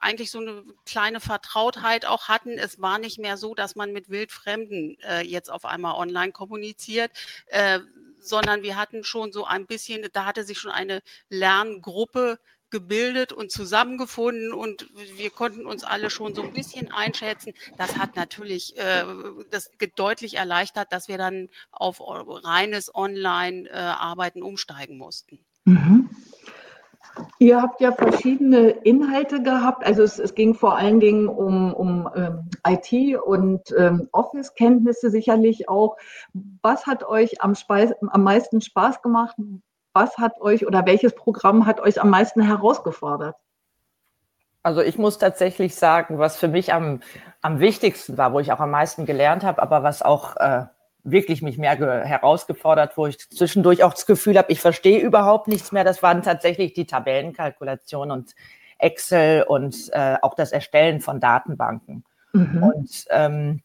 eigentlich 0.01 0.29
so 0.29 0.39
eine 0.39 0.65
kleine 0.85 1.21
Vertrautheit 1.21 2.05
auch 2.05 2.27
hatten. 2.27 2.57
Es 2.57 2.81
war 2.81 2.99
nicht 2.99 3.17
mehr 3.17 3.37
so, 3.37 3.55
dass 3.55 3.77
man 3.77 3.93
mit 3.93 4.09
Wildfremden 4.09 4.97
äh, 5.07 5.21
jetzt 5.21 5.49
auf 5.49 5.63
einmal 5.63 5.95
online 5.95 6.33
kommuniziert, 6.33 7.11
äh, 7.45 7.79
sondern 8.19 8.61
wir 8.61 8.75
hatten 8.75 9.05
schon 9.05 9.31
so 9.31 9.45
ein 9.45 9.65
bisschen, 9.65 10.05
da 10.11 10.25
hatte 10.25 10.43
sich 10.43 10.59
schon 10.59 10.71
eine 10.71 11.01
Lerngruppe 11.29 12.39
gebildet 12.69 13.31
und 13.31 13.51
zusammengefunden 13.51 14.53
und 14.53 14.89
wir 15.15 15.29
konnten 15.29 15.65
uns 15.65 15.83
alle 15.83 16.09
schon 16.09 16.35
so 16.35 16.41
ein 16.43 16.53
bisschen 16.53 16.91
einschätzen. 16.91 17.53
Das 17.77 17.97
hat 17.97 18.15
natürlich 18.15 18.77
äh, 18.77 19.03
das 19.49 19.71
deutlich 19.95 20.37
erleichtert, 20.37 20.91
dass 20.91 21.07
wir 21.07 21.17
dann 21.17 21.49
auf 21.71 22.01
reines 22.01 22.93
Online-Arbeiten 22.93 24.39
äh, 24.39 24.43
umsteigen 24.43 24.97
mussten. 24.97 25.39
Mhm. 25.65 26.09
Ihr 27.39 27.61
habt 27.61 27.81
ja 27.81 27.91
verschiedene 27.91 28.69
Inhalte 28.69 29.41
gehabt. 29.41 29.85
Also 29.85 30.03
es, 30.03 30.19
es 30.19 30.35
ging 30.35 30.53
vor 30.53 30.77
allen 30.77 30.99
Dingen 30.99 31.27
um, 31.27 31.73
um 31.73 32.09
ähm, 32.15 32.49
IT 32.65 33.19
und 33.19 33.73
ähm, 33.77 34.07
Office-Kenntnisse 34.11 35.09
sicherlich 35.09 35.69
auch. 35.69 35.97
Was 36.61 36.85
hat 36.85 37.03
euch 37.03 37.41
am, 37.41 37.55
Speis 37.55 37.91
am 38.01 38.23
meisten 38.23 38.61
Spaß 38.61 39.01
gemacht? 39.01 39.35
Was 39.97 40.19
hat 40.19 40.39
euch 40.41 40.67
oder 40.67 40.85
welches 40.85 41.15
Programm 41.15 41.65
hat 41.65 41.79
euch 41.79 41.99
am 41.99 42.11
meisten 42.11 42.39
herausgefordert? 42.39 43.35
Also 44.61 44.81
ich 44.81 44.99
muss 44.99 45.17
tatsächlich 45.17 45.73
sagen, 45.73 46.19
was 46.19 46.37
für 46.37 46.47
mich 46.47 46.71
am, 46.71 46.99
am 47.41 47.59
wichtigsten 47.59 48.15
war, 48.15 48.31
wo 48.31 48.39
ich 48.39 48.51
auch 48.51 48.59
am 48.59 48.69
meisten 48.69 49.07
gelernt 49.07 49.43
habe, 49.43 49.59
aber 49.59 49.81
was 49.81 50.03
auch 50.03 50.35
äh, 50.35 50.65
wirklich 51.03 51.41
mich 51.41 51.57
mehr 51.57 51.75
herausgefordert, 51.75 52.95
wo 52.95 53.07
ich 53.07 53.17
zwischendurch 53.17 53.83
auch 53.83 53.95
das 53.95 54.05
Gefühl 54.05 54.37
habe, 54.37 54.51
ich 54.51 54.61
verstehe 54.61 54.99
überhaupt 54.99 55.47
nichts 55.47 55.71
mehr. 55.71 55.83
Das 55.83 56.03
waren 56.03 56.21
tatsächlich 56.21 56.73
die 56.73 56.85
Tabellenkalkulation 56.85 58.11
und 58.11 58.35
Excel 58.77 59.45
und 59.47 59.89
äh, 59.93 60.17
auch 60.21 60.35
das 60.35 60.51
Erstellen 60.51 61.01
von 61.01 61.19
Datenbanken. 61.19 62.03
Mhm. 62.33 62.61
Und 62.61 63.05
ähm, 63.09 63.63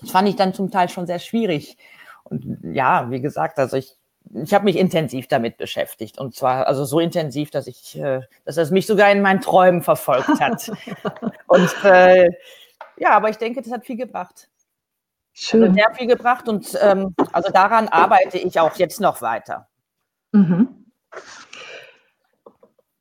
das 0.00 0.12
fand 0.12 0.28
ich 0.28 0.36
dann 0.36 0.54
zum 0.54 0.70
Teil 0.70 0.88
schon 0.88 1.08
sehr 1.08 1.18
schwierig. 1.18 1.76
Und 2.22 2.60
ja, 2.62 3.10
wie 3.10 3.20
gesagt, 3.20 3.58
also 3.58 3.76
ich, 3.76 3.96
ich 4.34 4.54
habe 4.54 4.64
mich 4.64 4.76
intensiv 4.76 5.28
damit 5.28 5.56
beschäftigt. 5.56 6.18
Und 6.18 6.34
zwar 6.34 6.66
also 6.66 6.84
so 6.84 7.00
intensiv, 7.00 7.50
dass 7.50 7.66
ich, 7.66 7.98
äh, 7.98 8.20
dass 8.44 8.56
es 8.56 8.70
mich 8.70 8.86
sogar 8.86 9.10
in 9.10 9.22
meinen 9.22 9.40
Träumen 9.40 9.82
verfolgt 9.82 10.40
hat. 10.40 10.70
und 11.46 11.84
äh, 11.84 12.30
ja, 12.96 13.10
aber 13.10 13.30
ich 13.30 13.36
denke, 13.36 13.62
das 13.62 13.72
hat 13.72 13.84
viel 13.84 13.96
gebracht. 13.96 14.48
Schön. 15.32 15.62
Also 15.62 15.74
sehr 15.74 15.94
viel 15.94 16.06
gebracht 16.06 16.48
und 16.48 16.78
ähm, 16.80 17.14
also 17.32 17.50
daran 17.50 17.88
arbeite 17.88 18.38
ich 18.38 18.60
auch 18.60 18.76
jetzt 18.76 19.00
noch 19.00 19.22
weiter. 19.22 19.68
Mhm. 20.32 20.86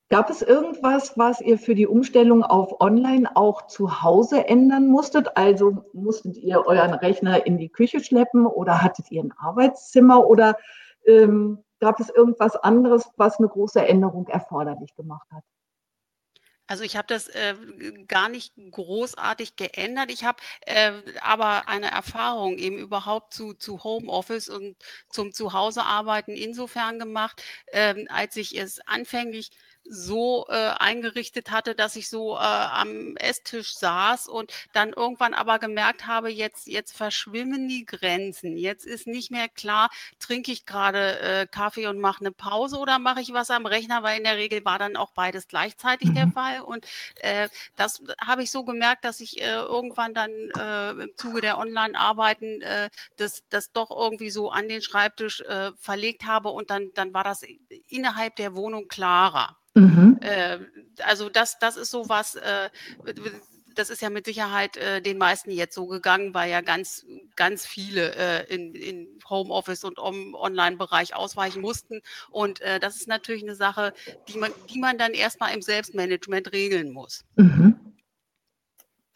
Gab 0.09 0.29
es 0.29 0.41
irgendwas, 0.41 1.17
was 1.17 1.39
ihr 1.39 1.57
für 1.57 1.73
die 1.73 1.87
Umstellung 1.87 2.43
auf 2.43 2.81
Online 2.81 3.33
auch 3.35 3.67
zu 3.67 4.01
Hause 4.01 4.45
ändern 4.45 4.87
musstet? 4.87 5.37
Also 5.37 5.85
musstet 5.93 6.35
ihr 6.35 6.65
euren 6.65 6.93
Rechner 6.93 7.45
in 7.45 7.57
die 7.57 7.69
Küche 7.69 8.01
schleppen 8.01 8.45
oder 8.45 8.81
hattet 8.81 9.09
ihr 9.09 9.23
ein 9.23 9.33
Arbeitszimmer 9.37 10.27
oder 10.27 10.57
ähm, 11.05 11.63
gab 11.79 11.99
es 11.99 12.09
irgendwas 12.09 12.55
anderes, 12.55 13.09
was 13.17 13.37
eine 13.37 13.47
große 13.47 13.85
Änderung 13.85 14.27
erforderlich 14.27 14.93
gemacht 14.95 15.27
hat? 15.31 15.43
Also 16.71 16.85
ich 16.85 16.95
habe 16.95 17.07
das 17.07 17.27
äh, 17.27 17.53
gar 18.07 18.29
nicht 18.29 18.53
großartig 18.55 19.57
geändert. 19.57 20.09
Ich 20.09 20.23
habe 20.23 20.41
äh, 20.61 20.93
aber 21.19 21.67
eine 21.67 21.91
Erfahrung 21.91 22.57
eben 22.57 22.77
überhaupt 22.77 23.33
zu, 23.33 23.53
zu 23.53 23.83
Homeoffice 23.83 24.47
und 24.47 24.77
zum 25.09 25.33
Zuhausearbeiten 25.33 26.33
insofern 26.33 26.97
gemacht, 26.97 27.43
ähm, 27.73 28.07
als 28.09 28.37
ich 28.37 28.57
es 28.57 28.79
anfänglich 28.87 29.51
so 29.83 30.45
äh, 30.49 30.53
eingerichtet 30.79 31.51
hatte, 31.51 31.75
dass 31.75 31.95
ich 31.95 32.09
so 32.09 32.35
äh, 32.35 32.39
am 32.39 33.15
Esstisch 33.17 33.75
saß 33.75 34.27
und 34.27 34.51
dann 34.73 34.93
irgendwann 34.93 35.33
aber 35.33 35.59
gemerkt 35.59 36.07
habe, 36.07 36.29
jetzt, 36.29 36.67
jetzt 36.67 36.95
verschwimmen 36.95 37.67
die 37.67 37.85
Grenzen. 37.85 38.57
Jetzt 38.57 38.85
ist 38.85 39.07
nicht 39.07 39.31
mehr 39.31 39.49
klar, 39.49 39.89
trinke 40.19 40.51
ich 40.51 40.65
gerade 40.65 41.19
äh, 41.19 41.47
Kaffee 41.47 41.87
und 41.87 41.99
mache 41.99 42.21
eine 42.21 42.31
Pause 42.31 42.77
oder 42.77 42.99
mache 42.99 43.21
ich 43.21 43.33
was 43.33 43.49
am 43.49 43.65
Rechner, 43.65 44.03
weil 44.03 44.17
in 44.17 44.23
der 44.23 44.37
Regel 44.37 44.63
war 44.65 44.79
dann 44.79 44.95
auch 44.95 45.11
beides 45.11 45.47
gleichzeitig 45.47 46.09
mhm. 46.09 46.15
der 46.15 46.27
Fall. 46.29 46.61
Und 46.61 46.85
äh, 47.19 47.49
das 47.75 48.01
habe 48.19 48.43
ich 48.43 48.51
so 48.51 48.63
gemerkt, 48.63 49.03
dass 49.03 49.19
ich 49.19 49.41
äh, 49.41 49.53
irgendwann 49.53 50.13
dann 50.13 50.31
äh, 50.31 50.91
im 50.91 51.11
Zuge 51.17 51.41
der 51.41 51.57
Online-Arbeiten 51.57 52.61
äh, 52.61 52.89
das, 53.17 53.43
das 53.49 53.71
doch 53.71 53.91
irgendwie 53.91 54.29
so 54.29 54.51
an 54.51 54.69
den 54.69 54.81
Schreibtisch 54.81 55.41
äh, 55.41 55.71
verlegt 55.77 56.25
habe 56.25 56.49
und 56.49 56.69
dann, 56.69 56.91
dann 56.93 57.13
war 57.13 57.23
das 57.23 57.43
innerhalb 57.87 58.35
der 58.35 58.55
Wohnung 58.55 58.87
klarer. 58.87 59.57
Mhm. 59.73 60.19
Äh, 60.21 60.59
also 61.03 61.29
das, 61.29 61.59
das 61.59 61.77
ist 61.77 61.91
so 61.91 62.09
was, 62.09 62.35
äh, 62.35 62.69
das 63.75 63.89
ist 63.89 64.01
ja 64.01 64.09
mit 64.09 64.25
Sicherheit 64.25 64.77
äh, 64.77 65.01
den 65.01 65.17
meisten 65.17 65.51
jetzt 65.51 65.75
so 65.75 65.87
gegangen, 65.87 66.33
weil 66.33 66.49
ja 66.49 66.61
ganz, 66.61 67.05
ganz 67.35 67.65
viele 67.65 68.15
äh, 68.15 68.53
in, 68.53 68.75
in 68.75 69.07
Homeoffice 69.29 69.83
und 69.83 69.97
im 69.97 70.35
Online-Bereich 70.35 71.15
ausweichen 71.15 71.61
mussten. 71.61 72.01
Und 72.29 72.61
äh, 72.61 72.79
das 72.79 72.97
ist 72.97 73.07
natürlich 73.07 73.43
eine 73.43 73.55
Sache, 73.55 73.93
die 74.27 74.37
man, 74.37 74.51
die 74.69 74.79
man 74.79 74.97
dann 74.97 75.13
erstmal 75.13 75.53
im 75.53 75.61
Selbstmanagement 75.61 76.51
regeln 76.51 76.91
muss. 76.91 77.23
Mhm. 77.35 77.79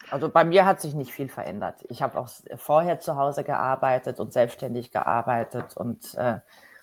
Also 0.08 0.28
bei 0.28 0.44
mir 0.44 0.64
hat 0.64 0.80
sich 0.80 0.94
nicht 0.94 1.12
viel 1.12 1.28
verändert. 1.28 1.84
Ich 1.88 2.00
habe 2.00 2.18
auch 2.18 2.28
vorher 2.56 3.00
zu 3.00 3.16
Hause 3.16 3.42
gearbeitet 3.42 4.20
und 4.20 4.32
selbstständig 4.32 4.92
gearbeitet 4.92 5.76
und 5.76 6.14
äh, 6.14 6.38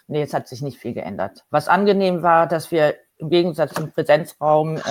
nee, 0.08 0.22
es 0.22 0.34
hat 0.34 0.50
sich 0.50 0.62
nicht 0.62 0.78
viel 0.78 0.94
geändert. 0.94 1.46
Was 1.50 1.70
angenehm 1.70 2.22
war, 2.22 2.48
dass 2.48 2.70
wir 2.72 2.96
im 3.24 3.30
Gegensatz 3.30 3.74
zum 3.74 3.92
Präsenzraum 3.92 4.78
äh, 4.78 4.82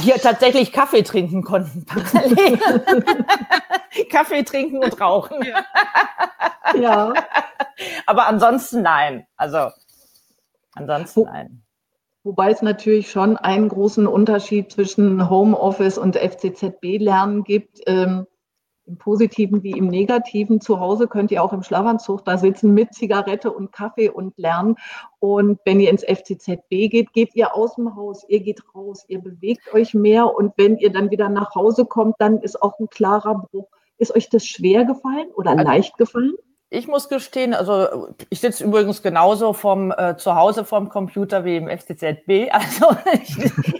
hier 0.00 0.16
tatsächlich 0.16 0.72
Kaffee 0.72 1.02
trinken 1.02 1.42
konnten. 1.42 1.86
Kaffee 4.10 4.42
trinken 4.42 4.82
und 4.82 5.00
rauchen. 5.00 5.44
Ja. 5.44 6.80
ja. 6.80 7.12
Aber 8.06 8.26
ansonsten 8.26 8.82
nein. 8.82 9.26
Also 9.36 9.70
ansonsten 10.74 11.24
nein. 11.24 11.62
Wobei 12.22 12.50
es 12.50 12.60
natürlich 12.60 13.10
schon 13.10 13.36
einen 13.36 13.68
großen 13.68 14.06
Unterschied 14.06 14.72
zwischen 14.72 15.30
Homeoffice 15.30 15.96
und 15.96 16.16
FCZB-Lernen 16.16 17.44
gibt. 17.44 17.80
Ähm, 17.86 18.26
Im 18.90 18.98
Positiven 18.98 19.62
wie 19.62 19.70
im 19.70 19.86
Negativen. 19.86 20.60
Zu 20.60 20.80
Hause 20.80 21.06
könnt 21.06 21.30
ihr 21.30 21.44
auch 21.44 21.52
im 21.52 21.62
Schlafanzug 21.62 22.24
da 22.24 22.36
sitzen 22.36 22.74
mit 22.74 22.92
Zigarette 22.92 23.52
und 23.52 23.70
Kaffee 23.70 24.08
und 24.08 24.36
lernen. 24.36 24.74
Und 25.20 25.60
wenn 25.64 25.78
ihr 25.78 25.90
ins 25.90 26.02
FCZB 26.02 26.90
geht, 26.90 27.12
geht 27.12 27.36
ihr 27.36 27.54
aus 27.54 27.76
dem 27.76 27.94
Haus, 27.94 28.24
ihr 28.26 28.40
geht 28.40 28.62
raus, 28.74 29.04
ihr 29.06 29.20
bewegt 29.20 29.72
euch 29.72 29.94
mehr. 29.94 30.34
Und 30.34 30.54
wenn 30.56 30.76
ihr 30.76 30.90
dann 30.90 31.12
wieder 31.12 31.28
nach 31.28 31.54
Hause 31.54 31.84
kommt, 31.84 32.16
dann 32.18 32.38
ist 32.38 32.60
auch 32.60 32.80
ein 32.80 32.90
klarer 32.90 33.46
Bruch. 33.48 33.68
Ist 33.96 34.16
euch 34.16 34.28
das 34.28 34.44
schwer 34.44 34.84
gefallen 34.84 35.28
oder 35.36 35.52
also, 35.52 35.62
leicht 35.62 35.96
gefallen? 35.96 36.34
Ich 36.72 36.86
muss 36.86 37.08
gestehen, 37.08 37.52
also 37.52 38.14
ich 38.28 38.38
sitze 38.38 38.62
übrigens 38.62 39.02
genauso 39.02 39.52
vom 39.52 39.90
äh, 39.90 40.16
zu 40.16 40.36
Hause 40.36 40.64
vorm 40.64 40.88
Computer 40.88 41.44
wie 41.44 41.56
im 41.56 41.68
FCZB. 41.68 42.48
Also 42.52 42.96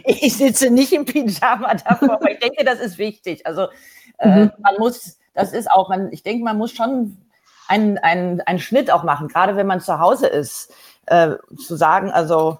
ich, 0.05 0.23
ich 0.23 0.37
sitze 0.37 0.69
nicht 0.69 0.91
im 0.91 1.05
Pyjama 1.05 1.73
davor, 1.85 2.15
aber 2.15 2.29
ich 2.29 2.39
denke, 2.39 2.65
das 2.65 2.81
ist 2.81 2.97
wichtig. 2.97 3.47
Also 3.47 3.67
äh, 4.17 4.27
mhm. 4.27 4.51
man 4.59 4.75
muss, 4.77 5.17
das 5.33 5.53
ist 5.53 5.71
auch, 5.71 5.87
man, 5.87 6.11
ich 6.11 6.23
denke, 6.23 6.43
man 6.43 6.57
muss 6.57 6.73
schon 6.73 7.17
einen, 7.69 7.97
einen, 7.97 8.41
einen 8.41 8.59
Schnitt 8.59 8.91
auch 8.91 9.03
machen, 9.03 9.29
gerade 9.29 9.55
wenn 9.55 9.67
man 9.67 9.79
zu 9.79 9.99
Hause 9.99 10.27
ist, 10.27 10.73
äh, 11.05 11.35
zu 11.57 11.77
sagen, 11.77 12.11
also 12.11 12.59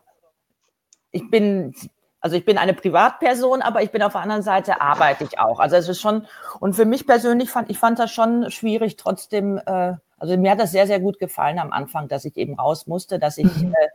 ich 1.12 1.30
bin 1.30 1.76
also 2.22 2.38
ich 2.38 2.46
bin 2.46 2.60
eine 2.60 2.76
Privatperson, 2.76 3.64
aber 3.64 3.82
ich 3.82 3.90
bin 3.90 4.04
auf 4.04 4.12
der 4.12 4.22
anderen 4.22 4.44
Seite 4.44 4.80
arbeite 4.80 5.24
ich 5.24 5.40
auch. 5.40 5.60
Also 5.60 5.76
es 5.76 5.90
ist 5.90 6.00
schon, 6.00 6.28
und 6.60 6.76
für 6.76 6.86
mich 6.86 7.08
persönlich 7.08 7.50
fand, 7.50 7.72
ich 7.72 7.80
fand 7.80 7.98
das 7.98 8.12
schon 8.12 8.52
schwierig, 8.52 8.96
trotzdem, 8.96 9.60
äh, 9.66 9.96
also 10.22 10.38
mir 10.38 10.52
hat 10.52 10.60
das 10.60 10.72
sehr, 10.72 10.88
sehr 10.88 11.00
gut 11.00 11.20
gefallen 11.20 11.60
am 11.60 11.72
Anfang, 11.72 12.08
dass 12.08 12.26
ich 12.26 12.38
eben 12.38 12.60
raus 12.60 12.88
musste, 12.88 13.20
dass 13.20 13.38
ich, 13.38 13.46
mhm. 13.58 13.74
äh, 13.74 13.88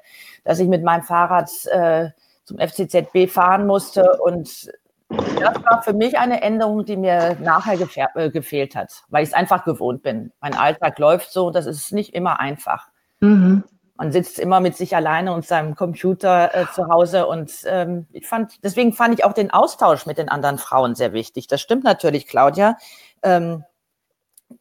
dass 0.44 0.58
ich 0.58 0.68
mit 0.68 0.82
meinem 0.82 1.02
Fahrrad 1.02 1.50
äh, 1.66 2.10
zum 2.44 2.58
FCZB 2.58 3.28
fahren 3.28 3.66
musste 3.66 4.18
und 4.22 4.70
das 5.08 5.64
war 5.64 5.82
für 5.82 5.92
mich 5.92 6.18
eine 6.18 6.42
Änderung, 6.42 6.84
die 6.84 6.96
mir 6.96 7.36
nachher 7.40 7.78
äh, 8.14 8.30
gefehlt 8.30 8.74
hat, 8.74 9.04
weil 9.08 9.22
ich 9.22 9.28
es 9.28 9.34
einfach 9.34 9.64
gewohnt 9.64 10.02
bin. 10.02 10.32
Mein 10.40 10.54
Alltag 10.54 10.98
läuft 10.98 11.30
so, 11.30 11.50
das 11.50 11.66
ist 11.66 11.92
nicht 11.92 12.12
immer 12.12 12.40
einfach. 12.40 12.88
Mhm 13.20 13.62
man 13.96 14.12
sitzt 14.12 14.38
immer 14.38 14.60
mit 14.60 14.76
sich 14.76 14.94
alleine 14.94 15.32
und 15.32 15.46
seinem 15.46 15.74
Computer 15.74 16.54
äh, 16.54 16.66
zu 16.74 16.88
Hause 16.88 17.26
und 17.26 17.52
ähm, 17.66 18.06
ich 18.12 18.26
fand, 18.26 18.62
deswegen 18.62 18.92
fand 18.92 19.14
ich 19.14 19.24
auch 19.24 19.32
den 19.32 19.50
Austausch 19.50 20.06
mit 20.06 20.18
den 20.18 20.28
anderen 20.28 20.58
Frauen 20.58 20.94
sehr 20.94 21.12
wichtig. 21.12 21.46
Das 21.46 21.60
stimmt 21.60 21.84
natürlich, 21.84 22.26
Claudia. 22.26 22.76
Ähm, 23.22 23.64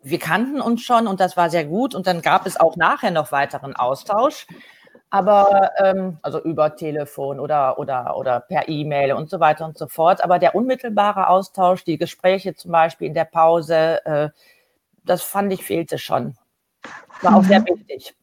wir 0.01 0.19
kannten 0.19 0.61
uns 0.61 0.81
schon 0.81 1.07
und 1.07 1.19
das 1.19 1.37
war 1.37 1.49
sehr 1.49 1.65
gut 1.65 1.95
und 1.95 2.07
dann 2.07 2.21
gab 2.21 2.45
es 2.45 2.59
auch 2.59 2.75
nachher 2.75 3.11
noch 3.11 3.31
weiteren 3.31 3.75
Austausch, 3.75 4.47
aber 5.09 5.71
ähm, 5.77 6.17
also 6.21 6.41
über 6.41 6.75
Telefon 6.75 7.39
oder 7.39 7.77
oder 7.79 8.17
oder 8.17 8.39
per 8.39 8.67
E-Mail 8.67 9.13
und 9.13 9.29
so 9.29 9.39
weiter 9.39 9.65
und 9.65 9.77
so 9.77 9.87
fort. 9.87 10.23
Aber 10.23 10.39
der 10.39 10.55
unmittelbare 10.55 11.27
Austausch, 11.27 11.83
die 11.83 11.97
Gespräche 11.97 12.55
zum 12.55 12.71
Beispiel 12.71 13.07
in 13.07 13.13
der 13.13 13.25
Pause, 13.25 14.05
äh, 14.05 14.29
das 15.03 15.21
fand 15.21 15.53
ich 15.53 15.63
fehlte 15.63 15.97
schon. 15.99 16.37
War 17.21 17.37
auch 17.37 17.43
sehr 17.43 17.61
mhm. 17.61 17.67
wichtig. 17.67 18.15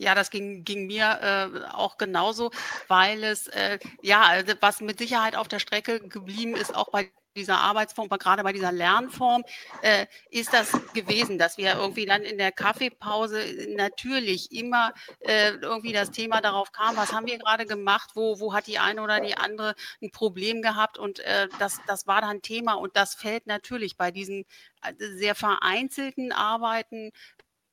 Ja, 0.00 0.14
das 0.14 0.30
ging, 0.30 0.62
ging 0.64 0.86
mir 0.86 1.18
äh, 1.22 1.74
auch 1.74 1.98
genauso, 1.98 2.52
weil 2.86 3.24
es, 3.24 3.48
äh, 3.48 3.80
ja, 4.00 4.22
also 4.22 4.54
was 4.60 4.80
mit 4.80 4.98
Sicherheit 4.98 5.34
auf 5.34 5.48
der 5.48 5.58
Strecke 5.58 5.98
geblieben 6.00 6.54
ist, 6.54 6.74
auch 6.74 6.90
bei 6.90 7.10
dieser 7.38 7.58
Arbeitsform, 7.58 8.08
gerade 8.08 8.42
bei 8.42 8.52
dieser 8.52 8.72
Lernform, 8.72 9.44
äh, 9.82 10.06
ist 10.30 10.52
das 10.52 10.70
gewesen, 10.92 11.38
dass 11.38 11.58
wir 11.58 11.74
irgendwie 11.74 12.06
dann 12.06 12.22
in 12.22 12.38
der 12.38 12.52
Kaffeepause 12.52 13.42
natürlich 13.76 14.52
immer 14.52 14.92
äh, 15.20 15.50
irgendwie 15.50 15.92
das 15.92 16.10
Thema 16.10 16.40
darauf 16.40 16.72
kam, 16.72 16.96
was 16.96 17.12
haben 17.12 17.26
wir 17.26 17.38
gerade 17.38 17.66
gemacht, 17.66 18.10
wo, 18.14 18.40
wo 18.40 18.52
hat 18.52 18.66
die 18.66 18.78
eine 18.78 19.02
oder 19.02 19.20
die 19.20 19.36
andere 19.36 19.74
ein 20.02 20.10
Problem 20.10 20.62
gehabt 20.62 20.98
und 20.98 21.20
äh, 21.20 21.48
das, 21.58 21.80
das 21.86 22.06
war 22.06 22.20
dann 22.20 22.42
Thema 22.42 22.74
und 22.74 22.96
das 22.96 23.14
fällt 23.14 23.46
natürlich 23.46 23.96
bei 23.96 24.10
diesen 24.10 24.44
äh, 24.82 24.92
sehr 24.98 25.34
vereinzelten 25.34 26.32
Arbeiten 26.32 27.12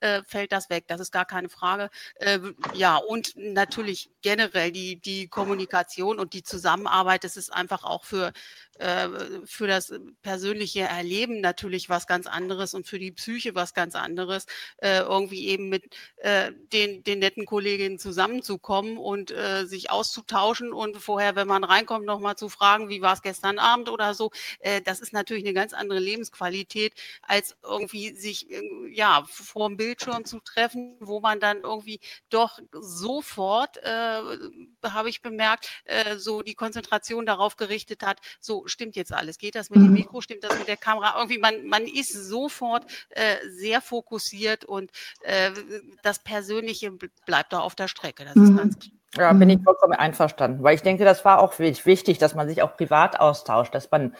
äh, 0.01 0.23
fällt 0.27 0.51
das 0.51 0.69
weg. 0.69 0.85
Das 0.87 0.99
ist 0.99 1.11
gar 1.11 1.25
keine 1.25 1.49
Frage. 1.49 1.89
Äh, 2.15 2.39
ja, 2.73 2.97
und 2.97 3.33
natürlich 3.35 4.11
generell 4.21 4.71
die, 4.71 4.99
die 4.99 5.27
Kommunikation 5.27 6.19
und 6.19 6.33
die 6.33 6.43
Zusammenarbeit, 6.43 7.23
das 7.23 7.37
ist 7.37 7.51
einfach 7.51 7.83
auch 7.83 8.03
für, 8.03 8.31
äh, 8.79 9.07
für 9.45 9.67
das 9.67 9.93
persönliche 10.21 10.81
Erleben 10.81 11.41
natürlich 11.41 11.89
was 11.89 12.07
ganz 12.07 12.27
anderes 12.27 12.73
und 12.73 12.87
für 12.87 12.99
die 12.99 13.11
Psyche 13.11 13.55
was 13.55 13.73
ganz 13.73 13.95
anderes, 13.95 14.45
äh, 14.77 14.99
irgendwie 14.99 15.47
eben 15.47 15.69
mit 15.69 15.95
äh, 16.17 16.51
den, 16.73 17.03
den 17.03 17.19
netten 17.19 17.45
Kolleginnen 17.45 17.99
zusammenzukommen 17.99 18.97
und 18.97 19.31
äh, 19.31 19.65
sich 19.65 19.89
auszutauschen 19.91 20.73
und 20.73 20.97
vorher, 20.97 21.35
wenn 21.35 21.47
man 21.47 21.63
reinkommt, 21.63 22.05
nochmal 22.05 22.35
zu 22.35 22.49
fragen, 22.49 22.89
wie 22.89 23.01
war 23.01 23.13
es 23.13 23.21
gestern 23.21 23.59
Abend 23.59 23.89
oder 23.89 24.13
so. 24.13 24.31
Äh, 24.59 24.81
das 24.81 24.99
ist 24.99 25.13
natürlich 25.13 25.43
eine 25.45 25.53
ganz 25.53 25.73
andere 25.73 25.99
Lebensqualität, 25.99 26.93
als 27.21 27.55
irgendwie 27.63 28.15
sich 28.15 28.47
ja 28.91 29.25
vor 29.29 29.67
dem 29.67 29.77
Bildschirm 29.77 30.25
zu 30.25 30.39
treffen, 30.39 30.95
wo 30.99 31.19
man 31.19 31.39
dann 31.39 31.61
irgendwie 31.61 31.99
doch 32.29 32.59
sofort, 32.71 33.77
äh, 33.77 34.21
habe 34.83 35.09
ich 35.09 35.21
bemerkt, 35.21 35.69
äh, 35.85 36.17
so 36.17 36.41
die 36.41 36.55
Konzentration 36.55 37.25
darauf 37.25 37.55
gerichtet 37.55 38.03
hat, 38.03 38.19
so 38.39 38.64
stimmt 38.67 38.95
jetzt 38.95 39.13
alles? 39.13 39.37
Geht 39.37 39.55
das 39.55 39.69
mit 39.69 39.79
dem 39.79 39.87
mhm. 39.87 39.93
Mikro? 39.93 40.21
Stimmt 40.21 40.43
das 40.43 40.57
mit 40.57 40.67
der 40.67 40.77
Kamera? 40.77 41.15
Irgendwie, 41.17 41.39
man, 41.39 41.65
man 41.65 41.83
ist 41.83 42.13
sofort 42.13 42.85
äh, 43.09 43.35
sehr 43.49 43.81
fokussiert 43.81 44.65
und 44.65 44.91
äh, 45.21 45.51
das 46.03 46.19
Persönliche 46.19 46.91
bleibt 47.25 47.53
da 47.53 47.59
auf 47.59 47.75
der 47.75 47.87
Strecke. 47.87 48.25
Das 48.25 48.35
ist 48.35 48.49
mhm. 48.49 48.57
ganz 48.57 48.79
klar. 48.79 48.91
Ja, 49.17 49.31
bin 49.31 49.49
ich 49.49 49.63
vollkommen 49.63 49.93
einverstanden, 49.93 50.61
weil 50.61 50.75
ich 50.75 50.81
denke, 50.81 51.05
das 51.05 51.23
war 51.23 51.39
auch 51.39 51.57
wichtig, 51.57 52.17
dass 52.17 52.35
man 52.35 52.49
sich 52.49 52.61
auch 52.61 52.75
privat 52.75 53.17
austauscht, 53.17 53.73
dass 53.73 53.89
man 53.89 54.13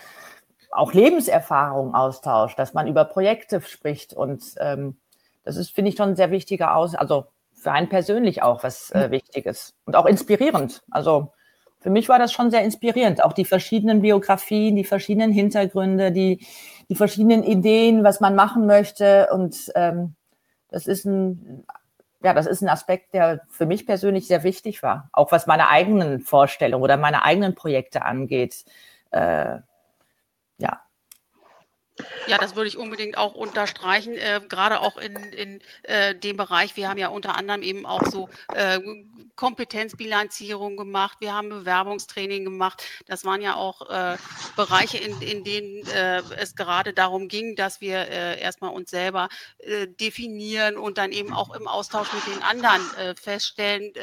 auch 0.72 0.94
Lebenserfahrung 0.94 1.94
austauscht, 1.94 2.58
dass 2.58 2.74
man 2.74 2.88
über 2.88 3.04
Projekte 3.04 3.62
spricht 3.62 4.14
und 4.14 4.44
ähm, 4.58 4.98
das 5.44 5.58
ist, 5.58 5.72
finde 5.72 5.90
ich, 5.90 5.98
schon 5.98 6.10
ein 6.10 6.16
sehr 6.16 6.32
wichtiger 6.32 6.76
Aus, 6.76 6.96
also 6.96 7.28
für 7.54 7.72
einen 7.72 7.90
persönlich 7.90 8.42
auch 8.42 8.64
was 8.64 8.92
äh, 8.92 9.12
Wichtiges 9.12 9.74
und 9.86 9.96
auch 9.96 10.06
inspirierend. 10.06 10.84
Also 10.92 11.34
für 11.86 11.92
mich 11.92 12.10
war 12.10 12.18
das 12.18 12.34
schon 12.34 12.50
sehr 12.50 12.64
inspirierend. 12.64 13.24
Auch 13.24 13.34
die 13.34 13.46
verschiedenen 13.46 14.02
Biografien, 14.02 14.76
die 14.76 14.86
verschiedenen 14.86 15.32
Hintergründe, 15.32 16.12
die, 16.12 16.44
die 16.90 16.96
verschiedenen 16.96 17.44
Ideen, 17.44 18.04
was 18.04 18.20
man 18.20 18.34
machen 18.34 18.66
möchte. 18.66 19.28
Und 19.32 19.72
ähm, 19.76 20.16
das 20.72 20.88
ist 20.88 21.06
ein, 21.06 21.64
ja, 22.24 22.34
das 22.34 22.48
ist 22.48 22.64
ein 22.64 22.70
Aspekt, 22.70 23.14
der 23.14 23.42
für 23.50 23.68
mich 23.68 23.86
persönlich 23.86 24.26
sehr 24.26 24.42
wichtig 24.42 24.82
war. 24.82 25.10
Auch 25.14 25.32
was 25.32 25.46
meine 25.46 25.70
eigenen 25.70 26.22
Vorstellungen 26.22 26.82
oder 26.82 26.98
meine 26.98 27.24
eigenen 27.24 27.54
Projekte 27.54 28.02
angeht. 28.02 28.66
Äh, 29.12 29.60
ja, 30.58 30.82
ja, 32.28 32.38
das 32.38 32.56
würde 32.56 32.68
ich 32.68 32.78
unbedingt 32.78 33.18
auch 33.18 33.34
unterstreichen, 33.36 34.16
äh, 34.16 34.42
gerade 34.48 34.82
auch 34.82 34.98
in, 34.98 35.16
in 35.16 35.62
äh, 35.84 36.14
dem 36.14 36.36
Bereich. 36.36 36.76
Wir 36.76 36.90
haben 36.90 36.98
ja 36.98 37.08
unter 37.08 37.36
anderem 37.36 37.62
eben 37.62 37.86
auch 37.86 38.06
so 38.06 38.30
äh, 38.54 38.80
Kompetenzbilanzierung 39.36 40.76
gemacht, 40.76 41.18
wir 41.22 41.34
haben 41.34 41.50
Bewerbungstraining 41.50 42.44
gemacht. 42.44 42.84
Das 43.06 43.24
waren 43.24 43.42
ja 43.42 43.56
auch 43.56 43.90
äh, 43.90 44.18
Bereiche, 44.56 44.98
in, 44.98 45.22
in 45.22 45.44
denen 45.44 45.86
äh, 45.88 46.22
es 46.38 46.56
gerade 46.56 46.94
darum 46.94 47.28
ging, 47.28 47.56
dass 47.56 47.80
wir 47.80 47.98
äh, 48.10 48.40
erstmal 48.42 48.72
uns 48.72 48.90
selber 48.90 49.30
definieren 50.00 50.78
und 50.78 50.98
dann 50.98 51.12
eben 51.12 51.34
auch 51.34 51.54
im 51.56 51.68
Austausch 51.68 52.12
mit 52.14 52.36
den 52.36 52.44
anderen 52.44 52.82
feststellen, 53.16 53.94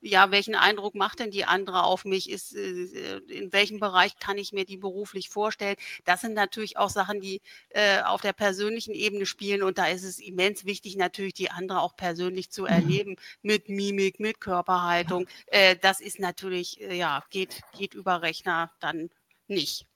ja, 0.00 0.30
welchen 0.30 0.54
Eindruck 0.54 0.94
macht 0.94 1.20
denn 1.20 1.30
die 1.30 1.44
andere 1.44 1.84
auf 1.84 2.04
mich? 2.04 2.30
Ist, 2.30 2.54
äh, 2.54 3.18
in 3.28 3.52
welchem 3.52 3.80
Bereich 3.80 4.18
kann 4.18 4.38
ich 4.38 4.52
mir 4.52 4.64
die 4.64 4.76
beruflich 4.76 5.28
vorstellen? 5.28 5.76
Das 6.04 6.20
sind 6.20 6.34
natürlich 6.34 6.76
auch 6.76 6.90
Sachen, 6.90 7.20
die 7.20 7.40
äh, 7.70 8.02
auf 8.02 8.20
der 8.20 8.32
persönlichen 8.32 8.94
Ebene 8.94 9.26
spielen 9.26 9.62
und 9.62 9.78
da 9.78 9.86
ist 9.86 10.04
es 10.04 10.18
immens 10.18 10.64
wichtig, 10.64 10.96
natürlich 10.96 11.34
die 11.34 11.50
andere 11.50 11.80
auch 11.80 11.96
persönlich 11.96 12.50
zu 12.50 12.62
mhm. 12.62 12.68
erleben 12.68 13.16
mit 13.42 13.68
Mimik, 13.68 14.20
mit 14.20 14.40
Körperhaltung. 14.40 15.26
Äh, 15.46 15.76
das 15.76 16.00
ist 16.00 16.18
natürlich, 16.18 16.80
äh, 16.80 16.96
ja, 16.96 17.24
geht, 17.30 17.62
geht 17.76 17.94
über 17.94 18.22
Rechner 18.22 18.72
dann 18.80 19.10
nicht. 19.48 19.86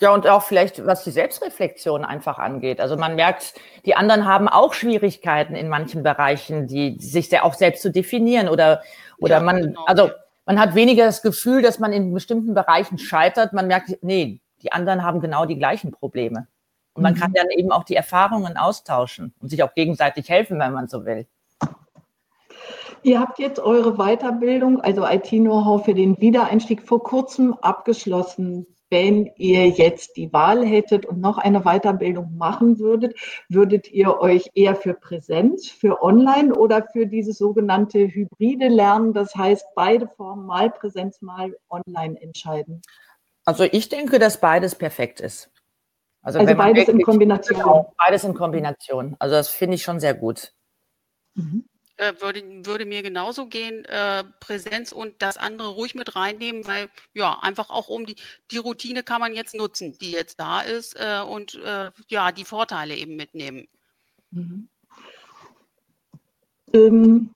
Ja, 0.00 0.12
und 0.12 0.26
auch 0.26 0.42
vielleicht, 0.42 0.84
was 0.86 1.04
die 1.04 1.10
Selbstreflexion 1.10 2.04
einfach 2.04 2.38
angeht. 2.38 2.80
Also 2.80 2.96
man 2.96 3.16
merkt, 3.16 3.54
die 3.86 3.96
anderen 3.96 4.26
haben 4.26 4.48
auch 4.48 4.74
Schwierigkeiten 4.74 5.54
in 5.54 5.68
manchen 5.68 6.02
Bereichen, 6.02 6.66
die 6.66 6.96
sich 7.00 7.40
auch 7.40 7.54
selbst 7.54 7.82
zu 7.82 7.90
definieren 7.90 8.48
oder, 8.48 8.82
oder 9.18 9.36
ja, 9.36 9.40
man, 9.40 9.62
genau. 9.62 9.84
also 9.86 10.10
man 10.46 10.60
hat 10.60 10.74
weniger 10.74 11.04
das 11.04 11.22
Gefühl, 11.22 11.62
dass 11.62 11.78
man 11.78 11.92
in 11.92 12.12
bestimmten 12.12 12.54
Bereichen 12.54 12.98
scheitert. 12.98 13.52
Man 13.52 13.66
merkt, 13.66 13.98
nee, 14.02 14.40
die 14.62 14.72
anderen 14.72 15.02
haben 15.02 15.20
genau 15.20 15.46
die 15.46 15.58
gleichen 15.58 15.90
Probleme. 15.90 16.46
Und 16.94 17.02
man 17.02 17.14
mhm. 17.14 17.18
kann 17.18 17.32
dann 17.32 17.50
eben 17.50 17.70
auch 17.70 17.84
die 17.84 17.96
Erfahrungen 17.96 18.56
austauschen 18.56 19.34
und 19.40 19.48
sich 19.48 19.62
auch 19.62 19.74
gegenseitig 19.74 20.28
helfen, 20.28 20.58
wenn 20.58 20.72
man 20.72 20.88
so 20.88 21.04
will. 21.04 21.26
Ihr 23.02 23.20
habt 23.20 23.38
jetzt 23.38 23.60
eure 23.60 23.94
Weiterbildung, 23.96 24.80
also 24.80 25.06
IT-Know-how 25.06 25.84
für 25.84 25.94
den 25.94 26.20
Wiedereinstieg 26.20 26.82
vor 26.82 27.02
kurzem 27.02 27.54
abgeschlossen. 27.54 28.66
Wenn 28.90 29.30
ihr 29.36 29.68
jetzt 29.68 30.16
die 30.16 30.32
Wahl 30.32 30.64
hättet 30.64 31.04
und 31.04 31.20
noch 31.20 31.36
eine 31.36 31.60
Weiterbildung 31.60 32.36
machen 32.36 32.78
würdet, 32.78 33.18
würdet 33.48 33.90
ihr 33.90 34.18
euch 34.18 34.50
eher 34.54 34.74
für 34.74 34.94
Präsenz, 34.94 35.68
für 35.68 36.02
Online 36.02 36.54
oder 36.54 36.86
für 36.90 37.06
dieses 37.06 37.38
sogenannte 37.38 37.98
hybride 37.98 38.68
Lernen, 38.68 39.12
das 39.12 39.34
heißt 39.34 39.66
beide 39.74 40.08
Formen, 40.08 40.46
mal 40.46 40.70
Präsenz, 40.70 41.20
mal 41.20 41.54
Online 41.68 42.20
entscheiden? 42.20 42.80
Also 43.44 43.64
ich 43.64 43.88
denke, 43.88 44.18
dass 44.18 44.40
beides 44.40 44.74
perfekt 44.74 45.20
ist. 45.20 45.50
Also, 46.22 46.38
also 46.38 46.54
beides 46.54 46.86
wirklich, 46.86 46.96
in 46.96 47.02
Kombination. 47.02 47.58
Genau, 47.58 47.94
beides 47.96 48.24
in 48.24 48.34
Kombination. 48.34 49.16
Also 49.18 49.34
das 49.34 49.48
finde 49.48 49.74
ich 49.76 49.82
schon 49.82 50.00
sehr 50.00 50.14
gut. 50.14 50.52
Mhm. 51.34 51.67
Äh, 51.98 52.14
würde, 52.20 52.42
würde 52.64 52.86
mir 52.86 53.02
genauso 53.02 53.46
gehen, 53.46 53.84
äh, 53.86 54.22
Präsenz 54.38 54.92
und 54.92 55.20
das 55.20 55.36
andere 55.36 55.70
ruhig 55.70 55.96
mit 55.96 56.14
reinnehmen, 56.14 56.64
weil 56.64 56.88
ja, 57.12 57.40
einfach 57.42 57.70
auch 57.70 57.88
um 57.88 58.06
die, 58.06 58.14
die 58.52 58.58
Routine 58.58 59.02
kann 59.02 59.20
man 59.20 59.34
jetzt 59.34 59.56
nutzen, 59.56 59.98
die 60.00 60.12
jetzt 60.12 60.38
da 60.38 60.60
ist 60.60 60.94
äh, 60.94 61.20
und 61.28 61.56
äh, 61.56 61.90
ja, 62.06 62.30
die 62.30 62.44
Vorteile 62.44 62.94
eben 62.94 63.16
mitnehmen. 63.16 63.66
Mhm. 64.30 64.68
Ähm, 66.72 67.30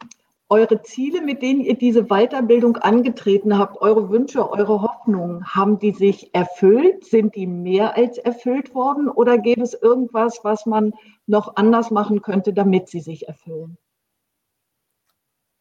eure 0.49 0.81
Ziele, 0.83 1.23
mit 1.23 1.43
denen 1.43 1.63
ihr 1.63 1.77
diese 1.77 2.05
Weiterbildung 2.05 2.77
angetreten 2.77 3.59
habt, 3.59 3.83
eure 3.83 4.11
Wünsche, 4.11 4.49
eure 4.49 4.81
Hoffnungen, 4.81 5.45
haben 5.45 5.81
die 5.81 5.91
sich 5.91 6.33
erfüllt? 6.37 7.05
Sind 7.05 7.35
die 7.35 7.49
mehr 7.49 7.97
als 7.97 8.17
erfüllt 8.17 8.77
worden? 8.77 9.09
Oder 9.09 9.39
gäbe 9.39 9.63
es 9.63 9.75
irgendwas, 9.75 10.45
was 10.45 10.67
man 10.67 10.93
noch 11.27 11.57
anders 11.57 11.91
machen 11.91 12.23
könnte, 12.23 12.53
damit 12.53 12.89
sie 12.89 13.01
sich 13.01 13.27
erfüllen? 13.27 13.77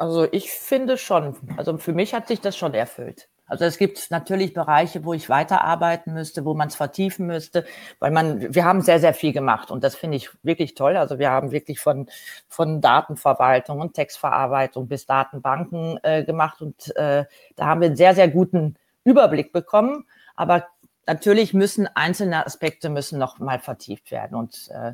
Also 0.01 0.27
ich 0.31 0.51
finde 0.51 0.97
schon. 0.97 1.35
Also 1.57 1.77
für 1.77 1.93
mich 1.93 2.15
hat 2.15 2.27
sich 2.27 2.41
das 2.41 2.57
schon 2.57 2.73
erfüllt. 2.73 3.29
Also 3.45 3.65
es 3.65 3.77
gibt 3.77 4.09
natürlich 4.09 4.51
Bereiche, 4.51 5.05
wo 5.05 5.13
ich 5.13 5.29
weiterarbeiten 5.29 6.15
müsste, 6.15 6.43
wo 6.43 6.55
man 6.55 6.69
es 6.69 6.75
vertiefen 6.75 7.27
müsste, 7.27 7.65
weil 7.99 8.09
man, 8.09 8.55
wir 8.55 8.65
haben 8.65 8.81
sehr, 8.81 8.99
sehr 8.99 9.13
viel 9.13 9.31
gemacht 9.31 9.69
und 9.69 9.83
das 9.83 9.95
finde 9.95 10.17
ich 10.17 10.31
wirklich 10.41 10.73
toll. 10.73 10.97
Also 10.97 11.19
wir 11.19 11.29
haben 11.29 11.51
wirklich 11.51 11.79
von, 11.79 12.09
von 12.47 12.81
Datenverwaltung 12.81 13.79
und 13.79 13.93
Textverarbeitung 13.93 14.87
bis 14.87 15.05
Datenbanken 15.05 15.99
äh, 16.01 16.23
gemacht 16.23 16.63
und 16.63 16.95
äh, 16.95 17.25
da 17.55 17.65
haben 17.67 17.81
wir 17.81 17.87
einen 17.87 17.95
sehr, 17.95 18.15
sehr 18.15 18.27
guten 18.27 18.77
Überblick 19.03 19.53
bekommen. 19.53 20.07
Aber 20.35 20.65
natürlich 21.05 21.53
müssen 21.53 21.85
einzelne 21.85 22.43
Aspekte 22.43 22.89
müssen 22.89 23.19
noch 23.19 23.37
mal 23.37 23.59
vertieft 23.59 24.09
werden 24.09 24.33
und 24.33 24.67
äh, 24.73 24.93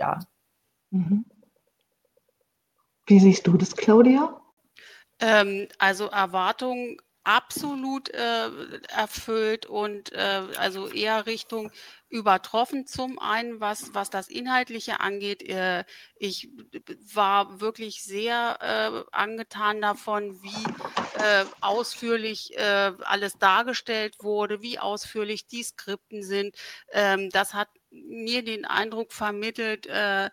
ja. 0.00 0.20
Mhm. 0.90 1.26
Wie 3.06 3.20
siehst 3.20 3.46
du 3.46 3.56
das, 3.56 3.76
Claudia? 3.76 4.40
Ähm, 5.20 5.68
also 5.78 6.06
Erwartungen 6.06 6.98
absolut 7.26 8.08
äh, 8.10 8.50
erfüllt 8.88 9.66
und 9.66 10.12
äh, 10.12 10.42
also 10.58 10.86
eher 10.86 11.26
Richtung 11.26 11.72
übertroffen 12.08 12.86
zum 12.86 13.18
einen, 13.18 13.58
was, 13.58 13.94
was 13.94 14.10
das 14.10 14.28
Inhaltliche 14.28 15.00
angeht. 15.00 15.42
Äh, 15.42 15.84
ich 16.14 16.48
war 17.12 17.60
wirklich 17.60 18.04
sehr 18.04 18.58
äh, 18.60 19.10
angetan 19.10 19.80
davon, 19.80 20.40
wie 20.40 21.20
äh, 21.20 21.44
ausführlich 21.60 22.56
äh, 22.56 22.92
alles 23.02 23.38
dargestellt 23.38 24.16
wurde, 24.20 24.62
wie 24.62 24.78
ausführlich 24.78 25.48
die 25.48 25.64
Skripten 25.64 26.22
sind. 26.22 26.54
Ähm, 26.92 27.30
das 27.30 27.54
hat 27.54 27.68
mir 28.08 28.44
den 28.44 28.64
Eindruck 28.64 29.12
vermittelt, 29.12 29.86
äh, 29.86 30.30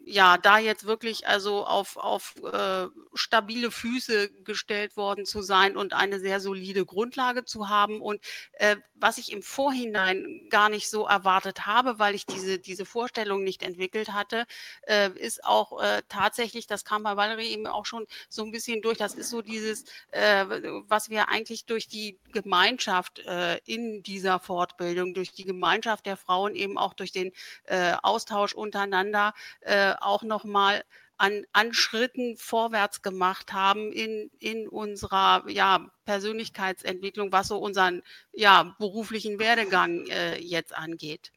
ja, 0.00 0.38
da 0.38 0.58
jetzt 0.58 0.86
wirklich 0.86 1.26
also 1.26 1.64
auf, 1.66 1.96
auf 1.96 2.34
äh, 2.42 2.86
stabile 3.14 3.70
Füße 3.70 4.30
gestellt 4.44 4.96
worden 4.96 5.24
zu 5.24 5.42
sein 5.42 5.76
und 5.76 5.92
eine 5.92 6.20
sehr 6.20 6.40
solide 6.40 6.84
Grundlage 6.84 7.44
zu 7.44 7.68
haben. 7.68 8.00
Und 8.00 8.20
äh, 8.54 8.76
was 8.94 9.18
ich 9.18 9.32
im 9.32 9.42
Vorhinein 9.42 10.46
gar 10.50 10.68
nicht 10.68 10.88
so 10.88 11.06
erwartet 11.06 11.66
habe, 11.66 11.98
weil 11.98 12.14
ich 12.14 12.26
diese, 12.26 12.58
diese 12.58 12.84
Vorstellung 12.84 13.44
nicht 13.44 13.62
entwickelt 13.62 14.12
hatte, 14.12 14.46
äh, 14.82 15.10
ist 15.10 15.44
auch 15.44 15.80
äh, 15.82 16.02
tatsächlich, 16.08 16.66
das 16.66 16.84
kam 16.84 17.02
bei 17.02 17.16
Valerie 17.16 17.48
eben 17.48 17.66
auch 17.66 17.86
schon 17.86 18.06
so 18.28 18.44
ein 18.44 18.50
bisschen 18.50 18.82
durch, 18.82 18.98
das 18.98 19.14
ist 19.14 19.30
so 19.30 19.42
dieses, 19.42 19.84
äh, 20.10 20.46
was 20.88 21.10
wir 21.10 21.28
eigentlich 21.28 21.66
durch 21.66 21.88
die 21.88 22.18
Gemeinschaft 22.32 23.22
in 23.64 24.02
dieser 24.02 24.38
Fortbildung, 24.38 25.14
durch 25.14 25.32
die 25.32 25.44
Gemeinschaft 25.44 26.06
der 26.06 26.16
Frauen 26.16 26.54
eben 26.54 26.78
auch 26.78 26.94
durch 26.94 27.03
den 27.12 27.32
äh, 27.64 27.94
Austausch 28.02 28.54
untereinander 28.54 29.34
äh, 29.60 29.94
auch 30.00 30.22
nochmal 30.22 30.84
an, 31.16 31.44
an 31.52 31.72
Schritten 31.72 32.36
vorwärts 32.36 33.02
gemacht 33.02 33.52
haben 33.52 33.92
in, 33.92 34.30
in 34.40 34.68
unserer 34.68 35.48
ja, 35.48 35.86
Persönlichkeitsentwicklung, 36.04 37.32
was 37.32 37.48
so 37.48 37.58
unseren 37.58 38.02
ja, 38.32 38.74
beruflichen 38.78 39.38
Werdegang 39.38 40.06
äh, 40.08 40.38
jetzt 40.38 40.74
angeht. 40.74 41.32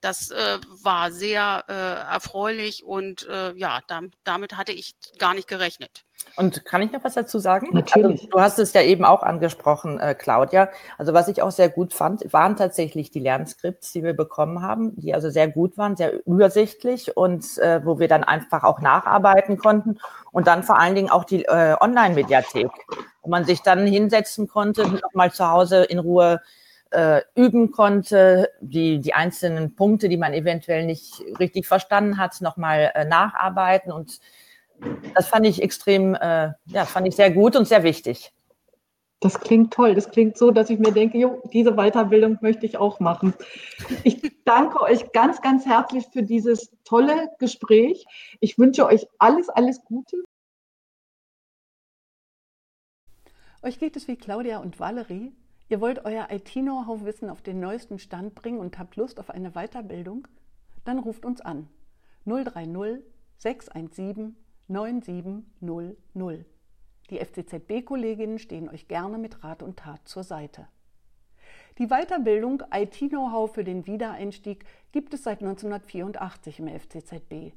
Das 0.00 0.30
äh, 0.30 0.58
war 0.82 1.12
sehr 1.12 1.64
äh, 1.68 2.12
erfreulich 2.12 2.84
und 2.84 3.26
äh, 3.28 3.52
ja, 3.52 3.80
damit, 3.86 4.14
damit 4.24 4.56
hatte 4.56 4.72
ich 4.72 4.94
gar 5.18 5.34
nicht 5.34 5.48
gerechnet. 5.48 6.04
Und 6.36 6.64
kann 6.64 6.80
ich 6.82 6.92
noch 6.92 7.04
was 7.04 7.14
dazu 7.14 7.38
sagen? 7.38 7.68
Natürlich. 7.72 8.20
Also, 8.22 8.28
du 8.30 8.40
hast 8.40 8.58
es 8.58 8.72
ja 8.72 8.82
eben 8.82 9.04
auch 9.04 9.22
angesprochen, 9.22 9.98
äh, 9.98 10.14
Claudia. 10.14 10.70
Also 10.96 11.12
was 11.12 11.28
ich 11.28 11.42
auch 11.42 11.50
sehr 11.50 11.68
gut 11.68 11.92
fand, 11.92 12.32
waren 12.32 12.56
tatsächlich 12.56 13.10
die 13.10 13.20
Lernskripts, 13.20 13.92
die 13.92 14.02
wir 14.02 14.14
bekommen 14.14 14.62
haben, 14.62 14.94
die 14.96 15.12
also 15.12 15.28
sehr 15.28 15.48
gut 15.48 15.76
waren, 15.76 15.96
sehr 15.96 16.26
übersichtlich 16.26 17.16
und 17.16 17.58
äh, 17.58 17.84
wo 17.84 17.98
wir 17.98 18.08
dann 18.08 18.24
einfach 18.24 18.62
auch 18.62 18.80
nacharbeiten 18.80 19.58
konnten. 19.58 19.98
Und 20.30 20.46
dann 20.46 20.62
vor 20.62 20.78
allen 20.78 20.94
Dingen 20.94 21.10
auch 21.10 21.24
die 21.24 21.44
äh, 21.44 21.76
Online-Mediathek, 21.78 22.70
wo 23.22 23.28
man 23.28 23.44
sich 23.44 23.60
dann 23.60 23.86
hinsetzen 23.86 24.46
konnte, 24.46 24.88
nochmal 24.88 25.32
zu 25.32 25.48
Hause 25.48 25.84
in 25.84 25.98
Ruhe 25.98 26.40
äh, 26.90 27.22
üben 27.34 27.70
konnte, 27.70 28.50
die, 28.60 29.00
die 29.00 29.14
einzelnen 29.14 29.74
Punkte, 29.74 30.08
die 30.08 30.16
man 30.16 30.32
eventuell 30.32 30.84
nicht 30.84 31.22
richtig 31.38 31.66
verstanden 31.66 32.18
hat, 32.18 32.40
nochmal 32.40 32.92
äh, 32.94 33.04
nacharbeiten. 33.04 33.92
Und 33.92 34.20
das 35.14 35.28
fand 35.28 35.46
ich 35.46 35.62
extrem, 35.62 36.14
äh, 36.14 36.52
ja, 36.66 36.84
fand 36.84 37.06
ich 37.06 37.16
sehr 37.16 37.30
gut 37.30 37.56
und 37.56 37.66
sehr 37.66 37.82
wichtig. 37.82 38.32
Das 39.20 39.38
klingt 39.38 39.72
toll. 39.74 39.94
Das 39.94 40.10
klingt 40.10 40.38
so, 40.38 40.50
dass 40.50 40.70
ich 40.70 40.78
mir 40.78 40.92
denke, 40.92 41.18
jo, 41.18 41.42
diese 41.52 41.72
Weiterbildung 41.72 42.38
möchte 42.40 42.64
ich 42.64 42.78
auch 42.78 43.00
machen. 43.00 43.34
Ich 44.02 44.22
danke 44.46 44.80
euch 44.80 45.12
ganz, 45.12 45.42
ganz 45.42 45.66
herzlich 45.66 46.06
für 46.10 46.22
dieses 46.22 46.72
tolle 46.84 47.28
Gespräch. 47.38 48.06
Ich 48.40 48.58
wünsche 48.58 48.86
euch 48.86 49.06
alles, 49.18 49.50
alles 49.50 49.84
Gute. 49.84 50.16
Euch 53.62 53.78
geht 53.78 53.94
es 53.94 54.08
wie 54.08 54.16
Claudia 54.16 54.58
und 54.58 54.80
Valerie. 54.80 55.32
Ihr 55.70 55.80
wollt 55.80 56.04
euer 56.04 56.26
IT-Know-how-Wissen 56.30 57.30
auf 57.30 57.42
den 57.42 57.60
neuesten 57.60 58.00
Stand 58.00 58.34
bringen 58.34 58.58
und 58.58 58.76
habt 58.80 58.96
Lust 58.96 59.20
auf 59.20 59.30
eine 59.30 59.52
Weiterbildung? 59.52 60.26
Dann 60.84 60.98
ruft 60.98 61.24
uns 61.24 61.40
an 61.40 61.68
030 62.26 63.04
617 63.38 64.34
9700. 64.66 66.44
Die 67.10 67.18
FCZB-Kolleginnen 67.18 68.40
stehen 68.40 68.68
euch 68.68 68.88
gerne 68.88 69.16
mit 69.16 69.44
Rat 69.44 69.62
und 69.62 69.78
Tat 69.78 70.00
zur 70.08 70.24
Seite. 70.24 70.66
Die 71.78 71.86
Weiterbildung 71.86 72.64
IT-Know-how 72.72 73.54
für 73.54 73.62
den 73.62 73.86
Wiedereinstieg 73.86 74.64
gibt 74.90 75.14
es 75.14 75.22
seit 75.22 75.40
1984 75.40 76.58
im 76.58 76.66
FCZB. 76.66 77.54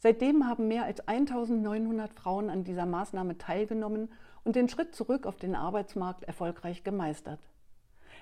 Seitdem 0.00 0.48
haben 0.48 0.66
mehr 0.66 0.84
als 0.84 1.06
1900 1.06 2.12
Frauen 2.12 2.50
an 2.50 2.64
dieser 2.64 2.86
Maßnahme 2.86 3.38
teilgenommen 3.38 4.10
und 4.48 4.56
den 4.56 4.70
Schritt 4.70 4.94
zurück 4.94 5.26
auf 5.26 5.36
den 5.36 5.54
Arbeitsmarkt 5.54 6.24
erfolgreich 6.24 6.82
gemeistert. 6.82 7.38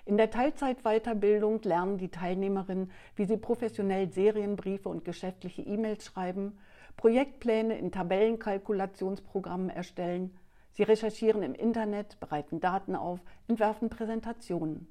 In 0.06 0.16
der 0.16 0.28
Teilzeitweiterbildung 0.28 1.62
lernen 1.62 1.98
die 1.98 2.08
Teilnehmerinnen, 2.08 2.90
wie 3.14 3.26
sie 3.26 3.36
professionell 3.36 4.10
Serienbriefe 4.10 4.88
und 4.88 5.04
geschäftliche 5.04 5.62
E-Mails 5.62 6.04
schreiben, 6.04 6.58
Projektpläne 6.96 7.78
in 7.78 7.92
Tabellenkalkulationsprogrammen 7.92 9.70
erstellen, 9.70 10.36
sie 10.72 10.82
recherchieren 10.82 11.44
im 11.44 11.54
Internet, 11.54 12.18
bereiten 12.18 12.58
Daten 12.58 12.96
auf, 12.96 13.20
entwerfen 13.46 13.88
Präsentationen. 13.88 14.88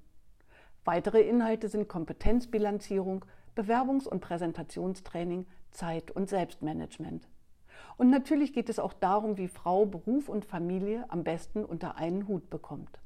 Weitere 0.86 1.20
Inhalte 1.20 1.68
sind 1.68 1.90
Kompetenzbilanzierung, 1.90 3.26
Bewerbungs- 3.58 4.08
und 4.08 4.22
Präsentationstraining, 4.22 5.48
Zeit- 5.72 6.12
und 6.12 6.30
Selbstmanagement. 6.30 7.28
Und 7.98 8.10
natürlich 8.10 8.54
geht 8.54 8.70
es 8.70 8.80
auch 8.80 8.94
darum, 8.94 9.38
wie 9.38 9.48
Frau 9.48 9.86
Beruf 9.86 10.28
und 10.28 10.46
Familie 10.46 11.06
am 11.10 11.24
besten 11.24 11.64
unter 11.64 11.98
einen 11.98 12.28
Hut 12.28 12.50
bekommt. 12.50 13.00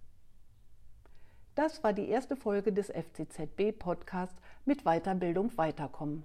Das 1.55 1.83
war 1.83 1.93
die 1.93 2.07
erste 2.07 2.35
Folge 2.35 2.71
des 2.71 2.87
FCZB 2.87 3.77
Podcasts 3.77 4.41
mit 4.65 4.83
Weiterbildung 4.83 5.55
weiterkommen. 5.57 6.23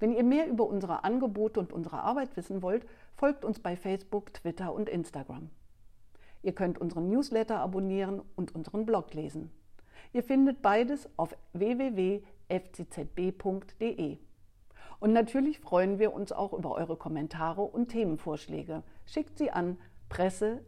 Wenn 0.00 0.12
ihr 0.12 0.24
mehr 0.24 0.48
über 0.48 0.66
unsere 0.66 1.04
Angebote 1.04 1.60
und 1.60 1.72
unsere 1.72 2.00
Arbeit 2.00 2.36
wissen 2.36 2.62
wollt, 2.62 2.86
folgt 3.14 3.44
uns 3.44 3.58
bei 3.58 3.76
Facebook, 3.76 4.34
Twitter 4.34 4.72
und 4.72 4.88
Instagram. 4.88 5.50
Ihr 6.42 6.54
könnt 6.54 6.78
unseren 6.78 7.08
Newsletter 7.08 7.58
abonnieren 7.58 8.22
und 8.36 8.54
unseren 8.54 8.86
Blog 8.86 9.12
lesen. 9.14 9.50
Ihr 10.12 10.22
findet 10.22 10.62
beides 10.62 11.08
auf 11.16 11.36
www.fczb.de. 11.52 12.28
Und 15.00 15.12
natürlich 15.12 15.60
freuen 15.60 15.98
wir 15.98 16.12
uns 16.12 16.32
auch 16.32 16.52
über 16.52 16.72
eure 16.72 16.96
Kommentare 16.96 17.62
und 17.62 17.88
Themenvorschläge. 17.88 18.82
Schickt 19.06 19.38
sie 19.38 19.50
an 19.50 19.78
presse.fczb.de. 20.08 20.64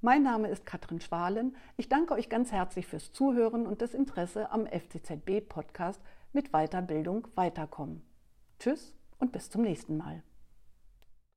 Mein 0.00 0.22
Name 0.22 0.48
ist 0.48 0.66
Katrin 0.66 1.00
Schwalen. 1.00 1.56
Ich 1.76 1.88
danke 1.88 2.14
euch 2.14 2.28
ganz 2.28 2.52
herzlich 2.52 2.86
fürs 2.86 3.12
Zuhören 3.12 3.66
und 3.66 3.82
das 3.82 3.94
Interesse 3.94 4.50
am 4.50 4.66
FCZB 4.66 5.40
Podcast 5.48 6.00
mit 6.32 6.52
Weiterbildung 6.52 7.26
weiterkommen. 7.34 8.02
Tschüss 8.58 8.94
und 9.18 9.32
bis 9.32 9.50
zum 9.50 9.62
nächsten 9.62 9.96
Mal. 9.96 10.22